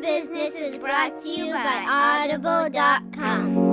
Business 0.00 0.56
is 0.56 0.76
brought 0.78 1.22
to 1.22 1.28
you 1.28 1.52
by 1.52 2.28
Audible.com. 2.28 3.63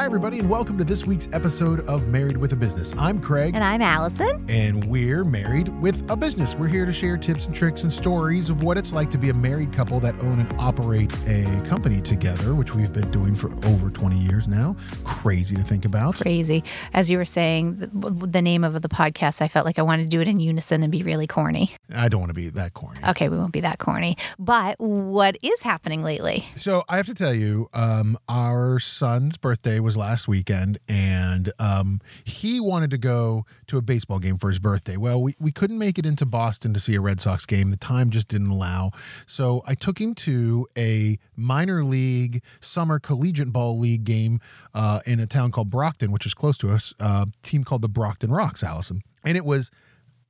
Hi, 0.00 0.06
everybody, 0.06 0.38
and 0.38 0.48
welcome 0.48 0.78
to 0.78 0.84
this 0.84 1.04
week's 1.06 1.28
episode 1.34 1.86
of 1.86 2.08
Married 2.08 2.38
with 2.38 2.54
a 2.54 2.56
Business. 2.56 2.94
I'm 2.96 3.20
Craig, 3.20 3.54
And 3.54 3.62
I'm 3.62 3.82
Allison. 3.82 4.46
and 4.48 4.82
we're 4.86 5.24
married 5.24 5.68
with 5.82 6.10
a 6.10 6.16
business. 6.16 6.54
We're 6.54 6.68
here 6.68 6.86
to 6.86 6.92
share 6.92 7.18
tips 7.18 7.44
and 7.44 7.54
tricks 7.54 7.82
and 7.82 7.92
stories 7.92 8.48
of 8.48 8.62
what 8.62 8.78
it's 8.78 8.94
like 8.94 9.10
to 9.10 9.18
be 9.18 9.28
a 9.28 9.34
married 9.34 9.74
couple 9.74 10.00
that 10.00 10.14
own 10.20 10.40
and 10.40 10.50
operate 10.58 11.12
a 11.28 11.44
company 11.68 12.00
together, 12.00 12.54
which 12.54 12.74
we've 12.74 12.94
been 12.94 13.10
doing 13.10 13.34
for 13.34 13.52
over 13.66 13.90
20 13.90 14.16
years 14.16 14.48
now. 14.48 14.74
Crazy 15.04 15.54
to 15.54 15.62
think 15.62 15.84
about. 15.84 16.14
Crazy. 16.14 16.64
As 16.94 17.10
you 17.10 17.18
were 17.18 17.26
saying, 17.26 17.76
the, 17.76 17.86
the 18.26 18.40
name 18.40 18.64
of 18.64 18.80
the 18.80 18.88
podcast, 18.88 19.42
I 19.42 19.48
felt 19.48 19.66
like 19.66 19.78
I 19.78 19.82
wanted 19.82 20.04
to 20.04 20.08
do 20.08 20.22
it 20.22 20.28
in 20.28 20.40
unison 20.40 20.82
and 20.82 20.90
be 20.90 21.02
really 21.02 21.26
corny. 21.26 21.74
I 21.94 22.08
don't 22.08 22.20
want 22.20 22.30
to 22.30 22.34
be 22.34 22.48
that 22.48 22.72
corny. 22.72 23.00
Okay, 23.06 23.28
we 23.28 23.36
won't 23.36 23.52
be 23.52 23.60
that 23.60 23.78
corny. 23.78 24.16
But 24.38 24.80
what 24.80 25.36
is 25.42 25.60
happening 25.60 26.02
lately? 26.02 26.46
So 26.56 26.84
I 26.88 26.96
have 26.96 27.06
to 27.06 27.14
tell 27.14 27.34
you, 27.34 27.68
um, 27.74 28.16
our 28.30 28.78
son's 28.80 29.36
birthday 29.36 29.78
was 29.78 29.89
last 29.96 30.28
weekend, 30.28 30.78
and 30.88 31.52
um, 31.58 32.00
he 32.24 32.60
wanted 32.60 32.90
to 32.90 32.98
go 32.98 33.44
to 33.66 33.78
a 33.78 33.82
baseball 33.82 34.18
game 34.18 34.38
for 34.38 34.48
his 34.48 34.58
birthday. 34.58 34.96
Well, 34.96 35.20
we, 35.20 35.34
we 35.38 35.52
couldn't 35.52 35.78
make 35.78 35.98
it 35.98 36.06
into 36.06 36.26
Boston 36.26 36.74
to 36.74 36.80
see 36.80 36.94
a 36.94 37.00
Red 37.00 37.20
Sox 37.20 37.46
game. 37.46 37.70
The 37.70 37.76
time 37.76 38.10
just 38.10 38.28
didn't 38.28 38.50
allow. 38.50 38.90
So 39.26 39.62
I 39.66 39.74
took 39.74 40.00
him 40.00 40.14
to 40.16 40.66
a 40.76 41.18
minor 41.36 41.84
league 41.84 42.42
summer 42.60 42.98
collegiate 42.98 43.52
ball 43.52 43.78
league 43.78 44.04
game 44.04 44.40
uh, 44.74 45.00
in 45.06 45.20
a 45.20 45.26
town 45.26 45.50
called 45.50 45.70
Brockton, 45.70 46.12
which 46.12 46.26
is 46.26 46.34
close 46.34 46.58
to 46.58 46.70
us. 46.70 46.94
A 46.98 47.28
team 47.42 47.64
called 47.64 47.82
the 47.82 47.88
Brockton 47.88 48.30
Rox, 48.30 48.62
Allison, 48.62 49.02
and 49.24 49.36
it 49.36 49.44
was 49.44 49.70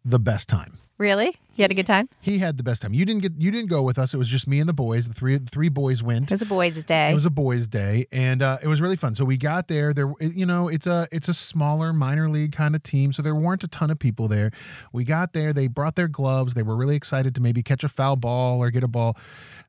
the 0.04 0.18
best 0.18 0.48
time. 0.48 0.78
Really? 0.98 1.36
You 1.60 1.64
had 1.64 1.72
a 1.72 1.74
good 1.74 1.84
time? 1.84 2.06
He 2.22 2.38
had 2.38 2.56
the 2.56 2.62
best 2.62 2.80
time. 2.80 2.94
You 2.94 3.04
didn't 3.04 3.20
get 3.20 3.32
you 3.36 3.50
didn't 3.50 3.68
go 3.68 3.82
with 3.82 3.98
us. 3.98 4.14
It 4.14 4.16
was 4.16 4.30
just 4.30 4.48
me 4.48 4.60
and 4.60 4.68
the 4.68 4.72
boys. 4.72 5.08
The 5.08 5.12
three 5.12 5.36
the 5.36 5.44
three 5.44 5.68
boys 5.68 6.02
went. 6.02 6.30
It 6.30 6.30
was 6.30 6.40
a 6.40 6.46
boys' 6.46 6.82
day. 6.84 7.10
It 7.10 7.14
was 7.14 7.26
a 7.26 7.30
boys' 7.30 7.68
day, 7.68 8.06
and 8.10 8.40
uh, 8.40 8.56
it 8.62 8.66
was 8.66 8.80
really 8.80 8.96
fun. 8.96 9.14
So 9.14 9.26
we 9.26 9.36
got 9.36 9.68
there. 9.68 9.92
There, 9.92 10.10
you 10.20 10.46
know, 10.46 10.68
it's 10.68 10.86
a 10.86 11.06
it's 11.12 11.28
a 11.28 11.34
smaller 11.34 11.92
minor 11.92 12.30
league 12.30 12.52
kind 12.52 12.74
of 12.74 12.82
team, 12.82 13.12
so 13.12 13.20
there 13.20 13.34
weren't 13.34 13.62
a 13.62 13.68
ton 13.68 13.90
of 13.90 13.98
people 13.98 14.26
there. 14.26 14.52
We 14.94 15.04
got 15.04 15.34
there. 15.34 15.52
They 15.52 15.66
brought 15.66 15.96
their 15.96 16.08
gloves. 16.08 16.54
They 16.54 16.62
were 16.62 16.76
really 16.76 16.96
excited 16.96 17.34
to 17.34 17.42
maybe 17.42 17.62
catch 17.62 17.84
a 17.84 17.90
foul 17.90 18.16
ball 18.16 18.62
or 18.62 18.70
get 18.70 18.82
a 18.82 18.88
ball. 18.88 19.18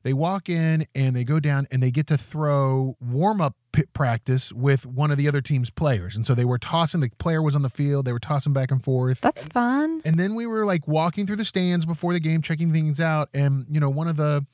They 0.02 0.14
walk 0.14 0.48
in 0.48 0.86
and 0.94 1.14
they 1.14 1.24
go 1.24 1.40
down 1.40 1.66
and 1.70 1.82
they 1.82 1.90
get 1.90 2.06
to 2.06 2.16
throw 2.16 2.96
warm 3.02 3.42
up 3.42 3.54
practice 3.92 4.52
with 4.52 4.86
one 4.86 5.10
of 5.10 5.18
the 5.18 5.28
other 5.28 5.40
team's 5.40 5.70
players, 5.70 6.16
and 6.16 6.26
so 6.26 6.34
they 6.34 6.44
were 6.44 6.58
tossing. 6.58 7.00
The 7.00 7.10
player 7.18 7.42
was 7.42 7.54
on 7.54 7.62
the 7.62 7.70
field. 7.70 8.04
They 8.04 8.12
were 8.12 8.18
tossing 8.18 8.52
back 8.52 8.70
and 8.70 8.82
forth. 8.82 9.20
That's 9.20 9.46
fun. 9.46 10.02
And 10.04 10.18
then 10.18 10.34
we 10.34 10.46
were 10.46 10.64
like 10.64 10.86
walking 10.86 11.26
through 11.26 11.36
the 11.36 11.44
stands 11.44 11.86
before 11.86 12.12
the 12.12 12.20
game, 12.20 12.42
checking 12.42 12.72
things 12.72 13.00
out. 13.00 13.28
And 13.34 13.66
you 13.70 13.80
know, 13.80 13.90
one 13.90 14.08
of 14.08 14.16
the 14.16 14.46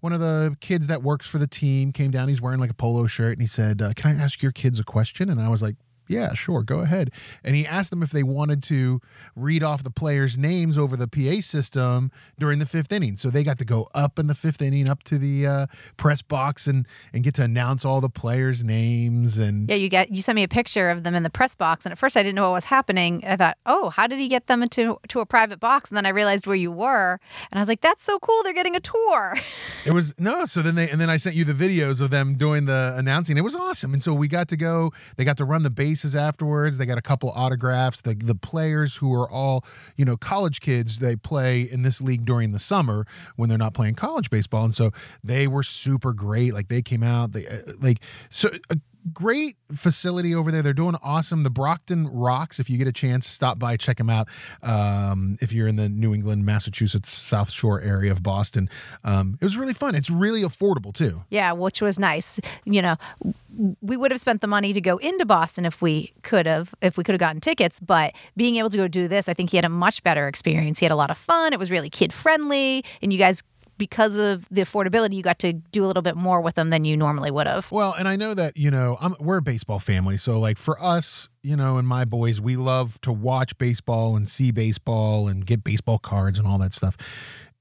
one 0.00 0.12
of 0.12 0.20
the 0.20 0.56
kids 0.60 0.86
that 0.88 1.02
works 1.02 1.26
for 1.26 1.38
the 1.38 1.46
team 1.46 1.92
came 1.92 2.10
down. 2.10 2.28
He's 2.28 2.42
wearing 2.42 2.60
like 2.60 2.70
a 2.70 2.74
polo 2.74 3.06
shirt, 3.06 3.32
and 3.32 3.40
he 3.40 3.46
said, 3.46 3.80
uh, 3.80 3.92
"Can 3.94 4.18
I 4.18 4.22
ask 4.22 4.42
your 4.42 4.52
kids 4.52 4.78
a 4.78 4.84
question?" 4.84 5.28
And 5.30 5.40
I 5.40 5.48
was 5.48 5.62
like, 5.62 5.76
yeah, 6.06 6.34
sure, 6.34 6.62
go 6.62 6.80
ahead. 6.80 7.10
And 7.42 7.56
he 7.56 7.66
asked 7.66 7.90
them 7.90 8.02
if 8.02 8.10
they 8.10 8.22
wanted 8.22 8.62
to 8.64 9.00
read 9.34 9.62
off 9.62 9.82
the 9.82 9.90
players' 9.90 10.36
names 10.36 10.76
over 10.76 10.96
the 10.96 11.08
PA 11.08 11.40
system 11.40 12.10
during 12.38 12.58
the 12.58 12.66
fifth 12.66 12.92
inning. 12.92 13.16
So 13.16 13.30
they 13.30 13.42
got 13.42 13.58
to 13.58 13.64
go 13.64 13.88
up 13.94 14.18
in 14.18 14.26
the 14.26 14.34
fifth 14.34 14.60
inning, 14.60 14.88
up 14.88 15.02
to 15.04 15.18
the 15.18 15.46
uh, 15.46 15.66
press 15.96 16.22
box, 16.22 16.66
and 16.66 16.86
and 17.12 17.24
get 17.24 17.34
to 17.34 17.42
announce 17.42 17.84
all 17.84 18.00
the 18.00 18.10
players' 18.10 18.62
names. 18.62 19.38
And 19.38 19.68
Yeah, 19.68 19.76
you 19.76 19.88
get 19.88 20.10
you 20.10 20.22
sent 20.22 20.36
me 20.36 20.42
a 20.42 20.48
picture 20.48 20.90
of 20.90 21.04
them 21.04 21.14
in 21.14 21.22
the 21.22 21.30
press 21.30 21.54
box, 21.54 21.86
and 21.86 21.92
at 21.92 21.98
first 21.98 22.16
I 22.16 22.22
didn't 22.22 22.36
know 22.36 22.50
what 22.50 22.56
was 22.56 22.64
happening. 22.64 23.22
I 23.26 23.36
thought, 23.36 23.56
oh, 23.66 23.90
how 23.90 24.06
did 24.06 24.18
he 24.18 24.28
get 24.28 24.46
them 24.46 24.62
into 24.62 24.98
to 25.08 25.20
a 25.20 25.26
private 25.26 25.60
box? 25.60 25.90
And 25.90 25.96
then 25.96 26.06
I 26.06 26.10
realized 26.10 26.46
where 26.46 26.56
you 26.56 26.70
were, 26.70 27.20
and 27.50 27.58
I 27.58 27.60
was 27.60 27.68
like, 27.68 27.80
that's 27.80 28.04
so 28.04 28.18
cool. 28.18 28.42
They're 28.42 28.52
getting 28.52 28.76
a 28.76 28.80
tour. 28.80 29.34
it 29.86 29.92
was 29.92 30.14
no. 30.18 30.44
So 30.44 30.60
then 30.60 30.74
they 30.74 30.90
and 30.90 31.00
then 31.00 31.08
I 31.08 31.16
sent 31.16 31.36
you 31.36 31.44
the 31.44 31.54
videos 31.54 32.00
of 32.00 32.10
them 32.10 32.34
doing 32.34 32.66
the 32.66 32.94
announcing. 32.98 33.36
It 33.36 33.44
was 33.44 33.54
awesome. 33.54 33.92
And 33.92 34.02
so 34.02 34.12
we 34.12 34.28
got 34.28 34.48
to 34.48 34.56
go. 34.56 34.92
They 35.16 35.24
got 35.24 35.36
to 35.38 35.44
run 35.44 35.62
the 35.62 35.70
base 35.70 35.93
afterwards. 36.16 36.78
They 36.78 36.86
got 36.86 36.98
a 36.98 37.02
couple 37.02 37.30
autographs. 37.30 38.00
The 38.00 38.14
the 38.14 38.34
players 38.34 38.96
who 38.96 39.14
are 39.14 39.28
all 39.28 39.64
you 39.96 40.04
know 40.04 40.16
college 40.16 40.60
kids. 40.60 40.98
They 40.98 41.16
play 41.16 41.62
in 41.62 41.82
this 41.82 42.00
league 42.00 42.24
during 42.24 42.52
the 42.52 42.58
summer 42.58 43.06
when 43.36 43.48
they're 43.48 43.58
not 43.58 43.74
playing 43.74 43.94
college 43.94 44.30
baseball, 44.30 44.64
and 44.64 44.74
so 44.74 44.90
they 45.22 45.46
were 45.46 45.62
super 45.62 46.12
great. 46.12 46.54
Like 46.54 46.68
they 46.68 46.82
came 46.82 47.02
out. 47.02 47.32
They 47.32 47.46
uh, 47.46 47.72
like 47.80 48.00
so. 48.30 48.50
Uh, 48.70 48.76
great 49.12 49.56
facility 49.74 50.34
over 50.34 50.50
there. 50.50 50.62
They're 50.62 50.72
doing 50.72 50.96
awesome. 51.02 51.42
The 51.42 51.50
Brockton 51.50 52.08
Rox, 52.08 52.58
if 52.58 52.70
you 52.70 52.78
get 52.78 52.88
a 52.88 52.92
chance, 52.92 53.26
stop 53.26 53.58
by, 53.58 53.76
check 53.76 53.98
them 53.98 54.10
out. 54.10 54.28
Um, 54.62 55.36
if 55.40 55.52
you're 55.52 55.68
in 55.68 55.76
the 55.76 55.88
New 55.88 56.14
England, 56.14 56.46
Massachusetts, 56.46 57.10
South 57.10 57.50
Shore 57.50 57.80
area 57.80 58.10
of 58.10 58.22
Boston, 58.22 58.68
um, 59.02 59.38
it 59.40 59.44
was 59.44 59.56
really 59.56 59.74
fun. 59.74 59.94
It's 59.94 60.10
really 60.10 60.42
affordable 60.42 60.94
too. 60.94 61.24
Yeah, 61.30 61.52
which 61.52 61.82
was 61.82 61.98
nice. 61.98 62.40
You 62.64 62.82
know, 62.82 62.94
we 63.80 63.96
would 63.96 64.10
have 64.10 64.20
spent 64.20 64.40
the 64.40 64.46
money 64.46 64.72
to 64.72 64.80
go 64.80 64.96
into 64.98 65.26
Boston 65.26 65.66
if 65.66 65.82
we 65.82 66.12
could 66.22 66.46
have, 66.46 66.74
if 66.80 66.96
we 66.96 67.04
could 67.04 67.12
have 67.12 67.20
gotten 67.20 67.40
tickets. 67.40 67.80
But 67.80 68.14
being 68.36 68.56
able 68.56 68.70
to 68.70 68.76
go 68.76 68.88
do 68.88 69.08
this, 69.08 69.28
I 69.28 69.34
think 69.34 69.50
he 69.50 69.56
had 69.56 69.64
a 69.64 69.70
much 69.70 70.02
better 70.02 70.28
experience. 70.28 70.78
He 70.78 70.84
had 70.84 70.92
a 70.92 70.96
lot 70.96 71.10
of 71.10 71.18
fun. 71.18 71.52
It 71.52 71.58
was 71.58 71.70
really 71.70 71.90
kid 71.90 72.12
friendly, 72.12 72.84
and 73.02 73.12
you 73.12 73.18
guys 73.18 73.42
because 73.78 74.16
of 74.16 74.46
the 74.50 74.62
affordability, 74.62 75.14
you 75.14 75.22
got 75.22 75.38
to 75.40 75.52
do 75.52 75.84
a 75.84 75.86
little 75.86 76.02
bit 76.02 76.16
more 76.16 76.40
with 76.40 76.54
them 76.54 76.70
than 76.70 76.84
you 76.84 76.96
normally 76.96 77.30
would 77.30 77.46
have. 77.46 77.70
Well, 77.72 77.94
and 77.98 78.08
I 78.08 78.16
know 78.16 78.34
that, 78.34 78.56
you 78.56 78.70
know, 78.70 78.96
I'm, 79.00 79.16
we're 79.18 79.38
a 79.38 79.42
baseball 79.42 79.78
family. 79.78 80.16
So, 80.16 80.38
like, 80.38 80.58
for 80.58 80.80
us, 80.82 81.28
you 81.42 81.56
know, 81.56 81.78
and 81.78 81.86
my 81.86 82.04
boys, 82.04 82.40
we 82.40 82.56
love 82.56 83.00
to 83.02 83.12
watch 83.12 83.56
baseball 83.58 84.16
and 84.16 84.28
see 84.28 84.50
baseball 84.50 85.28
and 85.28 85.44
get 85.44 85.64
baseball 85.64 85.98
cards 85.98 86.38
and 86.38 86.46
all 86.46 86.58
that 86.58 86.72
stuff. 86.72 86.96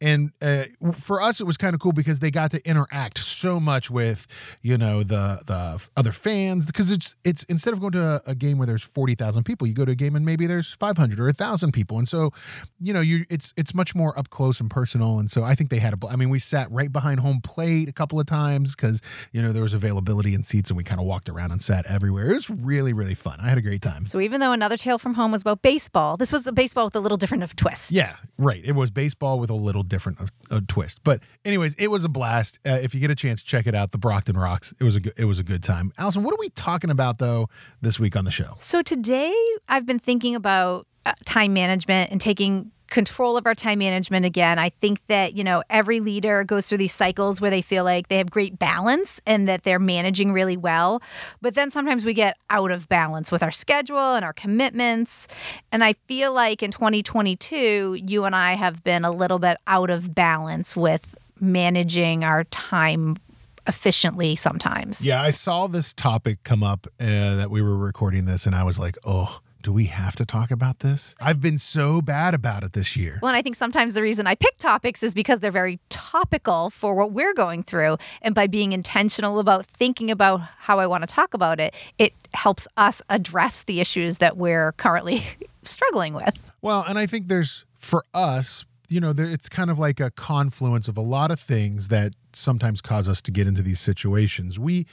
And 0.03 0.33
uh, 0.41 0.65
for 0.93 1.21
us, 1.21 1.39
it 1.39 1.45
was 1.45 1.55
kind 1.55 1.73
of 1.73 1.79
cool 1.79 1.93
because 1.93 2.19
they 2.19 2.29
got 2.29 2.51
to 2.51 2.69
interact 2.69 3.19
so 3.19 3.57
much 3.57 3.89
with, 3.89 4.27
you 4.61 4.77
know, 4.77 5.01
the 5.01 5.41
the 5.45 5.87
other 5.95 6.11
fans 6.11 6.65
because 6.65 6.91
it's 6.91 7.15
it's 7.23 7.43
instead 7.43 7.73
of 7.73 7.79
going 7.79 7.93
to 7.93 8.03
a, 8.03 8.31
a 8.31 8.35
game 8.35 8.57
where 8.57 8.67
there's 8.67 8.83
forty 8.83 9.15
thousand 9.15 9.45
people, 9.45 9.65
you 9.65 9.73
go 9.73 9.85
to 9.85 9.93
a 9.93 9.95
game 9.95 10.17
and 10.17 10.25
maybe 10.25 10.45
there's 10.45 10.73
five 10.73 10.97
hundred 10.97 11.21
or 11.21 11.31
thousand 11.31 11.71
people, 11.71 11.97
and 11.97 12.09
so, 12.09 12.33
you 12.81 12.91
know, 12.91 12.99
you 12.99 13.25
it's 13.29 13.53
it's 13.55 13.73
much 13.73 13.95
more 13.95 14.17
up 14.19 14.29
close 14.29 14.59
and 14.59 14.69
personal. 14.69 15.19
And 15.19 15.31
so 15.31 15.45
I 15.45 15.55
think 15.55 15.69
they 15.69 15.79
had 15.79 15.93
a. 15.93 16.07
I 16.07 16.17
mean, 16.17 16.29
we 16.29 16.39
sat 16.39 16.69
right 16.69 16.91
behind 16.91 17.21
home 17.21 17.39
plate 17.39 17.87
a 17.87 17.93
couple 17.93 18.19
of 18.19 18.25
times 18.25 18.75
because 18.75 19.01
you 19.31 19.41
know 19.41 19.53
there 19.53 19.63
was 19.63 19.73
availability 19.73 20.33
in 20.33 20.43
seats, 20.43 20.69
and 20.69 20.75
we 20.75 20.83
kind 20.83 20.99
of 20.99 21.07
walked 21.07 21.29
around 21.29 21.51
and 21.51 21.61
sat 21.61 21.85
everywhere. 21.85 22.29
It 22.29 22.33
was 22.33 22.49
really 22.49 22.91
really 22.91 23.15
fun. 23.15 23.39
I 23.39 23.47
had 23.47 23.57
a 23.57 23.61
great 23.61 23.81
time. 23.81 24.05
So 24.05 24.19
even 24.19 24.41
though 24.41 24.51
another 24.51 24.75
tale 24.75 24.97
from 24.97 25.13
home 25.13 25.31
was 25.31 25.43
about 25.43 25.61
baseball, 25.61 26.17
this 26.17 26.33
was 26.33 26.45
a 26.45 26.51
baseball 26.51 26.85
with 26.85 26.95
a 26.97 26.99
little 26.99 27.17
different 27.17 27.43
of 27.43 27.55
twist. 27.55 27.93
Yeah, 27.93 28.17
right. 28.37 28.61
It 28.65 28.73
was 28.73 28.91
baseball 28.91 29.39
with 29.39 29.49
a 29.49 29.55
little 29.55 29.83
different 29.93 30.17
a, 30.19 30.55
a 30.55 30.61
twist. 30.61 31.01
But 31.03 31.21
anyways, 31.45 31.75
it 31.75 31.89
was 31.89 32.03
a 32.03 32.09
blast. 32.09 32.59
Uh, 32.65 32.79
if 32.81 32.95
you 32.95 32.99
get 32.99 33.11
a 33.11 33.15
chance, 33.15 33.43
check 33.43 33.67
it 33.67 33.75
out. 33.75 33.91
The 33.91 33.99
Brockton 33.99 34.35
Rox. 34.35 34.73
It 34.79 34.83
was 34.83 34.95
a 34.95 34.99
good, 34.99 35.13
it 35.17 35.25
was 35.25 35.37
a 35.37 35.43
good 35.43 35.61
time. 35.61 35.93
Allison, 35.99 36.23
what 36.23 36.33
are 36.33 36.39
we 36.39 36.49
talking 36.49 36.89
about 36.89 37.19
though 37.19 37.47
this 37.81 37.99
week 37.99 38.15
on 38.15 38.25
the 38.25 38.31
show? 38.31 38.55
So 38.59 38.81
today 38.81 39.33
I've 39.69 39.85
been 39.85 39.99
thinking 39.99 40.33
about 40.33 40.87
uh, 41.05 41.13
time 41.25 41.53
management 41.53 42.11
and 42.11 42.19
taking 42.19 42.71
control 42.93 43.35
of 43.35 43.47
our 43.47 43.55
time 43.55 43.79
management 43.79 44.23
again. 44.23 44.59
I 44.59 44.69
think 44.69 45.05
that, 45.07 45.33
you 45.33 45.43
know, 45.43 45.63
every 45.67 45.99
leader 45.99 46.43
goes 46.43 46.69
through 46.69 46.77
these 46.77 46.93
cycles 46.93 47.41
where 47.41 47.49
they 47.49 47.63
feel 47.63 47.83
like 47.83 48.07
they 48.07 48.19
have 48.19 48.29
great 48.29 48.59
balance 48.59 49.19
and 49.25 49.47
that 49.49 49.63
they're 49.63 49.79
managing 49.79 50.31
really 50.31 50.55
well. 50.55 51.01
But 51.41 51.55
then 51.55 51.71
sometimes 51.71 52.05
we 52.05 52.13
get 52.13 52.37
out 52.51 52.69
of 52.69 52.87
balance 52.87 53.31
with 53.31 53.41
our 53.41 53.49
schedule 53.49 54.13
and 54.13 54.23
our 54.23 54.31
commitments. 54.31 55.27
And 55.71 55.83
I 55.83 55.93
feel 56.07 56.33
like 56.33 56.61
in 56.61 56.69
2022, 56.69 57.99
you 58.07 58.25
and 58.25 58.35
I 58.35 58.53
have 58.53 58.83
been 58.83 59.03
a 59.03 59.11
little 59.11 59.39
bit 59.39 59.57
out 59.65 59.89
of 59.89 60.13
balance 60.13 60.77
with 60.77 61.15
managing 61.39 62.23
our 62.23 62.43
time 62.45 63.17
efficiently 63.65 64.35
sometimes. 64.35 65.05
Yeah, 65.05 65.21
I 65.21 65.31
saw 65.31 65.65
this 65.65 65.93
topic 65.95 66.43
come 66.43 66.61
up 66.61 66.85
uh, 66.99 67.05
that 67.35 67.49
we 67.49 67.61
were 67.61 67.75
recording 67.77 68.25
this, 68.25 68.45
and 68.45 68.55
I 68.55 68.63
was 68.63 68.77
like, 68.77 68.97
oh, 69.03 69.39
do 69.63 69.71
we 69.71 69.85
have 69.85 70.15
to 70.17 70.25
talk 70.25 70.51
about 70.51 70.79
this? 70.79 71.15
I've 71.21 71.41
been 71.41 71.57
so 71.57 72.01
bad 72.01 72.33
about 72.33 72.63
it 72.63 72.73
this 72.73 72.95
year. 72.95 73.19
Well, 73.21 73.29
and 73.29 73.37
I 73.37 73.41
think 73.41 73.55
sometimes 73.55 73.93
the 73.93 74.01
reason 74.01 74.27
I 74.27 74.35
pick 74.35 74.57
topics 74.57 75.01
is 75.01 75.15
because 75.15 75.39
they're 75.39 75.51
very 75.51 75.79
topical 75.89 76.69
for 76.69 76.93
what 76.93 77.13
we're 77.13 77.33
going 77.33 77.63
through. 77.63 77.97
And 78.21 78.35
by 78.35 78.45
being 78.45 78.73
intentional 78.73 79.39
about 79.39 79.65
thinking 79.65 80.11
about 80.11 80.41
how 80.59 80.79
I 80.79 80.85
want 80.85 81.03
to 81.03 81.07
talk 81.07 81.33
about 81.33 81.59
it, 81.59 81.73
it 81.97 82.13
helps 82.33 82.67
us 82.75 83.01
address 83.09 83.63
the 83.63 83.79
issues 83.79 84.17
that 84.17 84.35
we're 84.35 84.73
currently 84.73 85.23
struggling 85.63 86.13
with. 86.13 86.51
Well, 86.61 86.83
and 86.87 86.99
I 86.99 87.05
think 87.05 87.29
there's, 87.29 87.63
for 87.75 88.03
us, 88.13 88.65
you 88.89 88.99
know, 88.99 89.13
there, 89.13 89.25
it's 89.25 89.47
kind 89.47 89.71
of 89.71 89.79
like 89.79 90.01
a 90.01 90.11
confluence 90.11 90.89
of 90.89 90.97
a 90.97 91.01
lot 91.01 91.31
of 91.31 91.39
things 91.39 91.87
that 91.87 92.13
sometimes 92.33 92.81
cause 92.81 93.07
us 93.07 93.21
to 93.21 93.31
get 93.31 93.47
into 93.47 93.61
these 93.61 93.79
situations. 93.79 94.59
We 94.59 94.85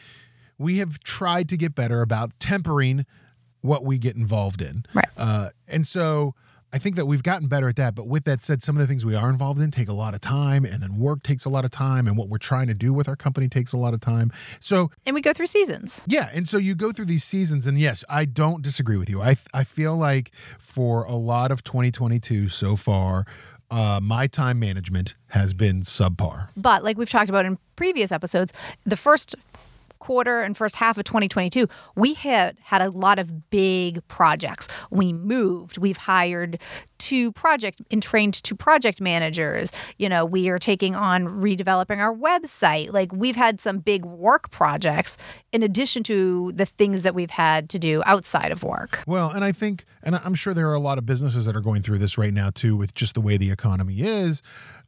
we 0.58 0.76
have 0.76 0.98
tried 1.00 1.48
to 1.48 1.56
get 1.56 1.74
better 1.74 2.02
about 2.02 2.38
tempering 2.38 3.06
what 3.62 3.84
we 3.84 3.98
get 3.98 4.16
involved 4.16 4.62
in. 4.62 4.84
Right. 4.94 5.04
Uh, 5.16 5.48
and 5.68 5.86
so 5.86 6.34
I 6.72 6.78
think 6.78 6.94
that 6.96 7.06
we've 7.06 7.22
gotten 7.22 7.48
better 7.48 7.68
at 7.68 7.74
that. 7.76 7.94
But 7.96 8.06
with 8.06 8.24
that 8.24 8.40
said, 8.40 8.62
some 8.62 8.76
of 8.76 8.80
the 8.80 8.86
things 8.86 9.04
we 9.04 9.16
are 9.16 9.28
involved 9.28 9.60
in 9.60 9.70
take 9.72 9.88
a 9.88 9.92
lot 9.92 10.14
of 10.14 10.20
time, 10.20 10.64
and 10.64 10.80
then 10.82 10.96
work 10.98 11.22
takes 11.24 11.44
a 11.44 11.48
lot 11.48 11.64
of 11.64 11.70
time, 11.72 12.06
and 12.06 12.16
what 12.16 12.28
we're 12.28 12.38
trying 12.38 12.68
to 12.68 12.74
do 12.74 12.92
with 12.92 13.08
our 13.08 13.16
company 13.16 13.48
takes 13.48 13.72
a 13.72 13.76
lot 13.76 13.92
of 13.92 14.00
time. 14.00 14.30
So 14.60 14.90
And 15.04 15.14
we 15.14 15.20
go 15.20 15.32
through 15.32 15.46
seasons. 15.48 16.00
yeah, 16.06 16.30
and 16.32 16.46
so 16.48 16.58
you 16.58 16.74
go 16.76 16.92
through 16.92 17.06
these 17.06 17.24
seasons, 17.24 17.66
and 17.66 17.78
yes, 17.78 18.04
I 18.08 18.24
don't 18.24 18.62
disagree 18.62 18.96
with 18.96 19.10
you. 19.10 19.20
I 19.20 19.36
I 19.52 19.64
feel 19.64 19.96
like 19.96 20.30
for 20.58 21.02
a 21.04 21.16
lot 21.16 21.50
of 21.50 21.64
2022 21.64 22.48
so 22.48 22.76
far, 22.76 23.26
uh, 23.70 23.98
my 24.02 24.26
time 24.28 24.58
management 24.60 25.16
has 25.28 25.54
been 25.54 25.82
subpar. 25.82 26.48
But 26.56 26.84
like 26.84 26.96
we've 26.96 27.10
talked 27.10 27.30
about 27.30 27.46
in 27.46 27.58
previous 27.76 28.12
episodes, 28.12 28.52
the 28.84 28.96
first 28.96 29.34
quarter 30.00 30.40
and 30.40 30.56
first 30.56 30.76
half 30.76 30.98
of 30.98 31.04
2022, 31.04 31.68
we 31.94 32.14
had 32.14 32.56
had 32.62 32.82
a 32.82 32.90
lot 32.90 33.18
of 33.18 33.50
big 33.50 34.06
projects. 34.08 34.66
We 34.90 35.12
moved, 35.12 35.78
we've 35.78 35.96
hired 35.96 36.58
two 36.98 37.32
project 37.32 37.80
and 37.90 38.02
trained 38.02 38.34
two 38.34 38.54
project 38.54 39.00
managers. 39.00 39.72
You 39.98 40.08
know, 40.08 40.24
we 40.24 40.48
are 40.48 40.58
taking 40.58 40.94
on 40.94 41.26
redeveloping 41.26 41.98
our 41.98 42.14
website. 42.14 42.92
Like 42.92 43.12
we've 43.12 43.36
had 43.36 43.60
some 43.60 43.78
big 43.78 44.04
work 44.04 44.50
projects 44.50 45.16
in 45.52 45.62
addition 45.62 46.02
to 46.04 46.52
the 46.52 46.66
things 46.66 47.02
that 47.02 47.14
we've 47.14 47.30
had 47.30 47.70
to 47.70 47.78
do 47.78 48.02
outside 48.04 48.52
of 48.52 48.62
work. 48.62 49.02
Well, 49.06 49.30
and 49.30 49.44
I 49.44 49.52
think, 49.52 49.84
and 50.02 50.16
I'm 50.16 50.34
sure 50.34 50.52
there 50.52 50.68
are 50.68 50.74
a 50.74 50.80
lot 50.80 50.98
of 50.98 51.06
businesses 51.06 51.46
that 51.46 51.56
are 51.56 51.60
going 51.60 51.82
through 51.82 51.98
this 51.98 52.18
right 52.18 52.34
now 52.34 52.50
too, 52.50 52.76
with 52.76 52.94
just 52.94 53.14
the 53.14 53.20
way 53.20 53.36
the 53.36 53.50
economy 53.50 54.00
is. 54.00 54.42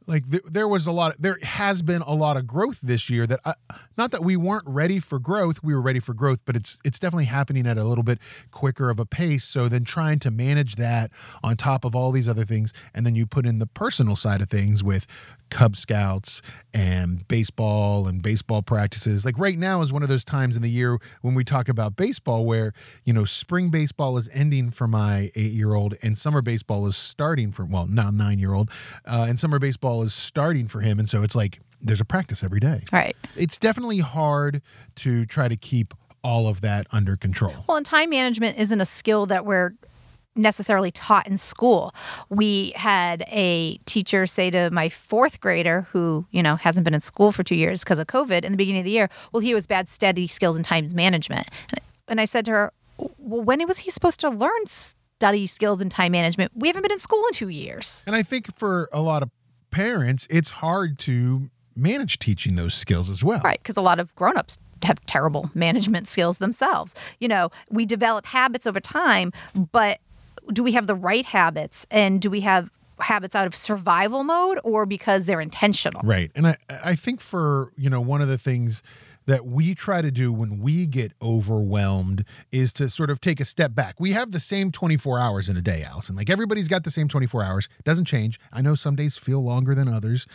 Like 0.05 0.29
th- 0.29 0.43
there 0.45 0.67
was 0.67 0.85
a 0.85 0.91
lot, 0.91 1.15
there 1.19 1.37
has 1.43 1.81
been 1.81 2.01
a 2.01 2.13
lot 2.13 2.37
of 2.37 2.45
growth 2.45 2.79
this 2.81 3.09
year. 3.09 3.25
That 3.25 3.39
I, 3.45 3.53
not 3.97 4.11
that 4.11 4.23
we 4.23 4.35
weren't 4.35 4.67
ready 4.67 4.99
for 4.99 5.19
growth, 5.19 5.63
we 5.63 5.73
were 5.73 5.81
ready 5.81 5.99
for 5.99 6.13
growth, 6.13 6.39
but 6.45 6.55
it's 6.55 6.79
it's 6.83 6.99
definitely 6.99 7.25
happening 7.25 7.65
at 7.67 7.77
a 7.77 7.83
little 7.83 8.03
bit 8.03 8.19
quicker 8.51 8.89
of 8.89 8.99
a 8.99 9.05
pace. 9.05 9.43
So 9.43 9.69
then 9.69 9.83
trying 9.83 10.19
to 10.19 10.31
manage 10.31 10.75
that 10.75 11.11
on 11.43 11.57
top 11.57 11.85
of 11.85 11.95
all 11.95 12.11
these 12.11 12.27
other 12.27 12.45
things, 12.45 12.73
and 12.93 13.05
then 13.05 13.15
you 13.15 13.25
put 13.25 13.45
in 13.45 13.59
the 13.59 13.67
personal 13.67 14.15
side 14.15 14.41
of 14.41 14.49
things 14.49 14.83
with 14.83 15.07
Cub 15.53 15.75
Scouts 15.75 16.41
and 16.73 17.27
baseball 17.27 18.07
and 18.07 18.23
baseball 18.23 18.63
practices. 18.63 19.23
Like 19.23 19.37
right 19.37 19.57
now 19.57 19.83
is 19.83 19.93
one 19.93 20.01
of 20.01 20.09
those 20.09 20.25
times 20.25 20.55
in 20.55 20.63
the 20.63 20.69
year 20.69 20.97
when 21.21 21.35
we 21.35 21.43
talk 21.43 21.69
about 21.69 21.95
baseball 21.95 22.43
where, 22.43 22.73
you 23.05 23.13
know, 23.13 23.23
spring 23.23 23.69
baseball 23.69 24.17
is 24.17 24.27
ending 24.33 24.71
for 24.71 24.87
my 24.87 25.29
eight 25.35 25.51
year 25.51 25.75
old 25.75 25.93
and 26.01 26.17
summer 26.17 26.41
baseball 26.41 26.87
is 26.87 26.97
starting 26.97 27.51
for, 27.51 27.65
well, 27.65 27.85
now 27.85 28.09
nine 28.09 28.39
year 28.39 28.51
old, 28.51 28.71
uh, 29.05 29.27
and 29.29 29.39
summer 29.39 29.59
baseball 29.59 30.01
is 30.01 30.11
starting 30.11 30.67
for 30.67 30.81
him. 30.81 30.97
And 30.97 31.07
so 31.07 31.21
it's 31.21 31.35
like 31.35 31.59
there's 31.79 32.01
a 32.01 32.05
practice 32.05 32.43
every 32.43 32.59
day. 32.59 32.81
Right. 32.91 33.15
It's 33.35 33.59
definitely 33.59 33.99
hard 33.99 34.59
to 34.95 35.27
try 35.27 35.47
to 35.47 35.55
keep 35.55 35.93
all 36.23 36.47
of 36.47 36.61
that 36.61 36.87
under 36.91 37.15
control. 37.15 37.53
Well, 37.67 37.77
and 37.77 37.85
time 37.85 38.09
management 38.09 38.57
isn't 38.57 38.81
a 38.81 38.85
skill 38.87 39.27
that 39.27 39.45
we're 39.45 39.75
necessarily 40.35 40.91
taught 40.91 41.27
in 41.27 41.37
school. 41.37 41.93
We 42.29 42.71
had 42.75 43.23
a 43.27 43.77
teacher 43.85 44.25
say 44.25 44.49
to 44.49 44.69
my 44.71 44.89
fourth 44.89 45.39
grader 45.39 45.87
who, 45.91 46.25
you 46.31 46.41
know, 46.41 46.55
hasn't 46.55 46.83
been 46.83 46.93
in 46.93 47.01
school 47.01 47.31
for 47.31 47.43
2 47.43 47.55
years 47.55 47.83
because 47.83 47.99
of 47.99 48.07
COVID 48.07 48.43
in 48.43 48.51
the 48.51 48.57
beginning 48.57 48.81
of 48.81 48.85
the 48.85 48.91
year, 48.91 49.09
well, 49.31 49.41
he 49.41 49.53
was 49.53 49.67
bad 49.67 49.89
study 49.89 50.27
skills 50.27 50.55
and 50.55 50.65
time 50.65 50.87
management. 50.95 51.47
And 52.07 52.19
I 52.19 52.25
said 52.25 52.45
to 52.45 52.51
her, 52.51 52.73
"Well, 52.97 53.41
when 53.41 53.65
was 53.67 53.79
he 53.79 53.91
supposed 53.91 54.19
to 54.21 54.29
learn 54.29 54.65
study 54.65 55.47
skills 55.47 55.81
and 55.81 55.91
time 55.91 56.11
management? 56.11 56.51
We 56.55 56.67
haven't 56.67 56.81
been 56.81 56.91
in 56.91 56.99
school 56.99 57.23
in 57.27 57.33
2 57.33 57.49
years." 57.49 58.03
And 58.07 58.15
I 58.15 58.23
think 58.23 58.55
for 58.55 58.89
a 58.91 59.01
lot 59.01 59.23
of 59.23 59.29
parents, 59.71 60.27
it's 60.29 60.51
hard 60.51 60.99
to 60.99 61.49
manage 61.75 62.19
teaching 62.19 62.55
those 62.55 62.73
skills 62.73 63.09
as 63.09 63.23
well. 63.23 63.41
Right, 63.43 63.59
because 63.61 63.77
a 63.77 63.81
lot 63.81 63.99
of 63.99 64.13
grown-ups 64.15 64.59
have 64.83 65.03
terrible 65.05 65.49
management 65.53 66.07
skills 66.07 66.39
themselves. 66.39 66.93
You 67.19 67.27
know, 67.27 67.49
we 67.71 67.85
develop 67.85 68.25
habits 68.25 68.67
over 68.67 68.79
time, 68.79 69.31
but 69.71 69.99
do 70.51 70.63
we 70.63 70.73
have 70.73 70.87
the 70.87 70.95
right 70.95 71.25
habits 71.25 71.85
and 71.91 72.21
do 72.21 72.29
we 72.29 72.41
have 72.41 72.69
habits 72.99 73.35
out 73.35 73.47
of 73.47 73.55
survival 73.55 74.23
mode 74.23 74.59
or 74.63 74.85
because 74.85 75.25
they're 75.25 75.41
intentional? 75.41 76.01
Right. 76.03 76.31
And 76.35 76.47
I 76.47 76.57
I 76.69 76.95
think 76.95 77.21
for, 77.21 77.71
you 77.77 77.89
know, 77.89 78.01
one 78.01 78.21
of 78.21 78.27
the 78.27 78.37
things 78.37 78.83
that 79.25 79.45
we 79.45 79.73
try 79.73 80.01
to 80.01 80.11
do 80.11 80.33
when 80.33 80.59
we 80.59 80.85
get 80.85 81.13
overwhelmed 81.21 82.25
is 82.51 82.73
to 82.73 82.89
sort 82.89 83.09
of 83.09 83.21
take 83.21 83.39
a 83.39 83.45
step 83.45 83.73
back. 83.73 83.99
We 83.99 84.11
have 84.11 84.31
the 84.31 84.39
same 84.39 84.71
24 84.71 85.19
hours 85.19 85.49
in 85.49 85.57
a 85.57 85.61
day, 85.61 85.83
Allison. 85.83 86.15
Like 86.15 86.29
everybody's 86.29 86.67
got 86.67 86.83
the 86.83 86.91
same 86.91 87.07
24 87.07 87.43
hours. 87.43 87.69
Doesn't 87.83 88.05
change. 88.05 88.39
I 88.51 88.61
know 88.61 88.75
some 88.75 88.95
days 88.95 89.17
feel 89.17 89.43
longer 89.43 89.75
than 89.75 89.87
others, 89.87 90.27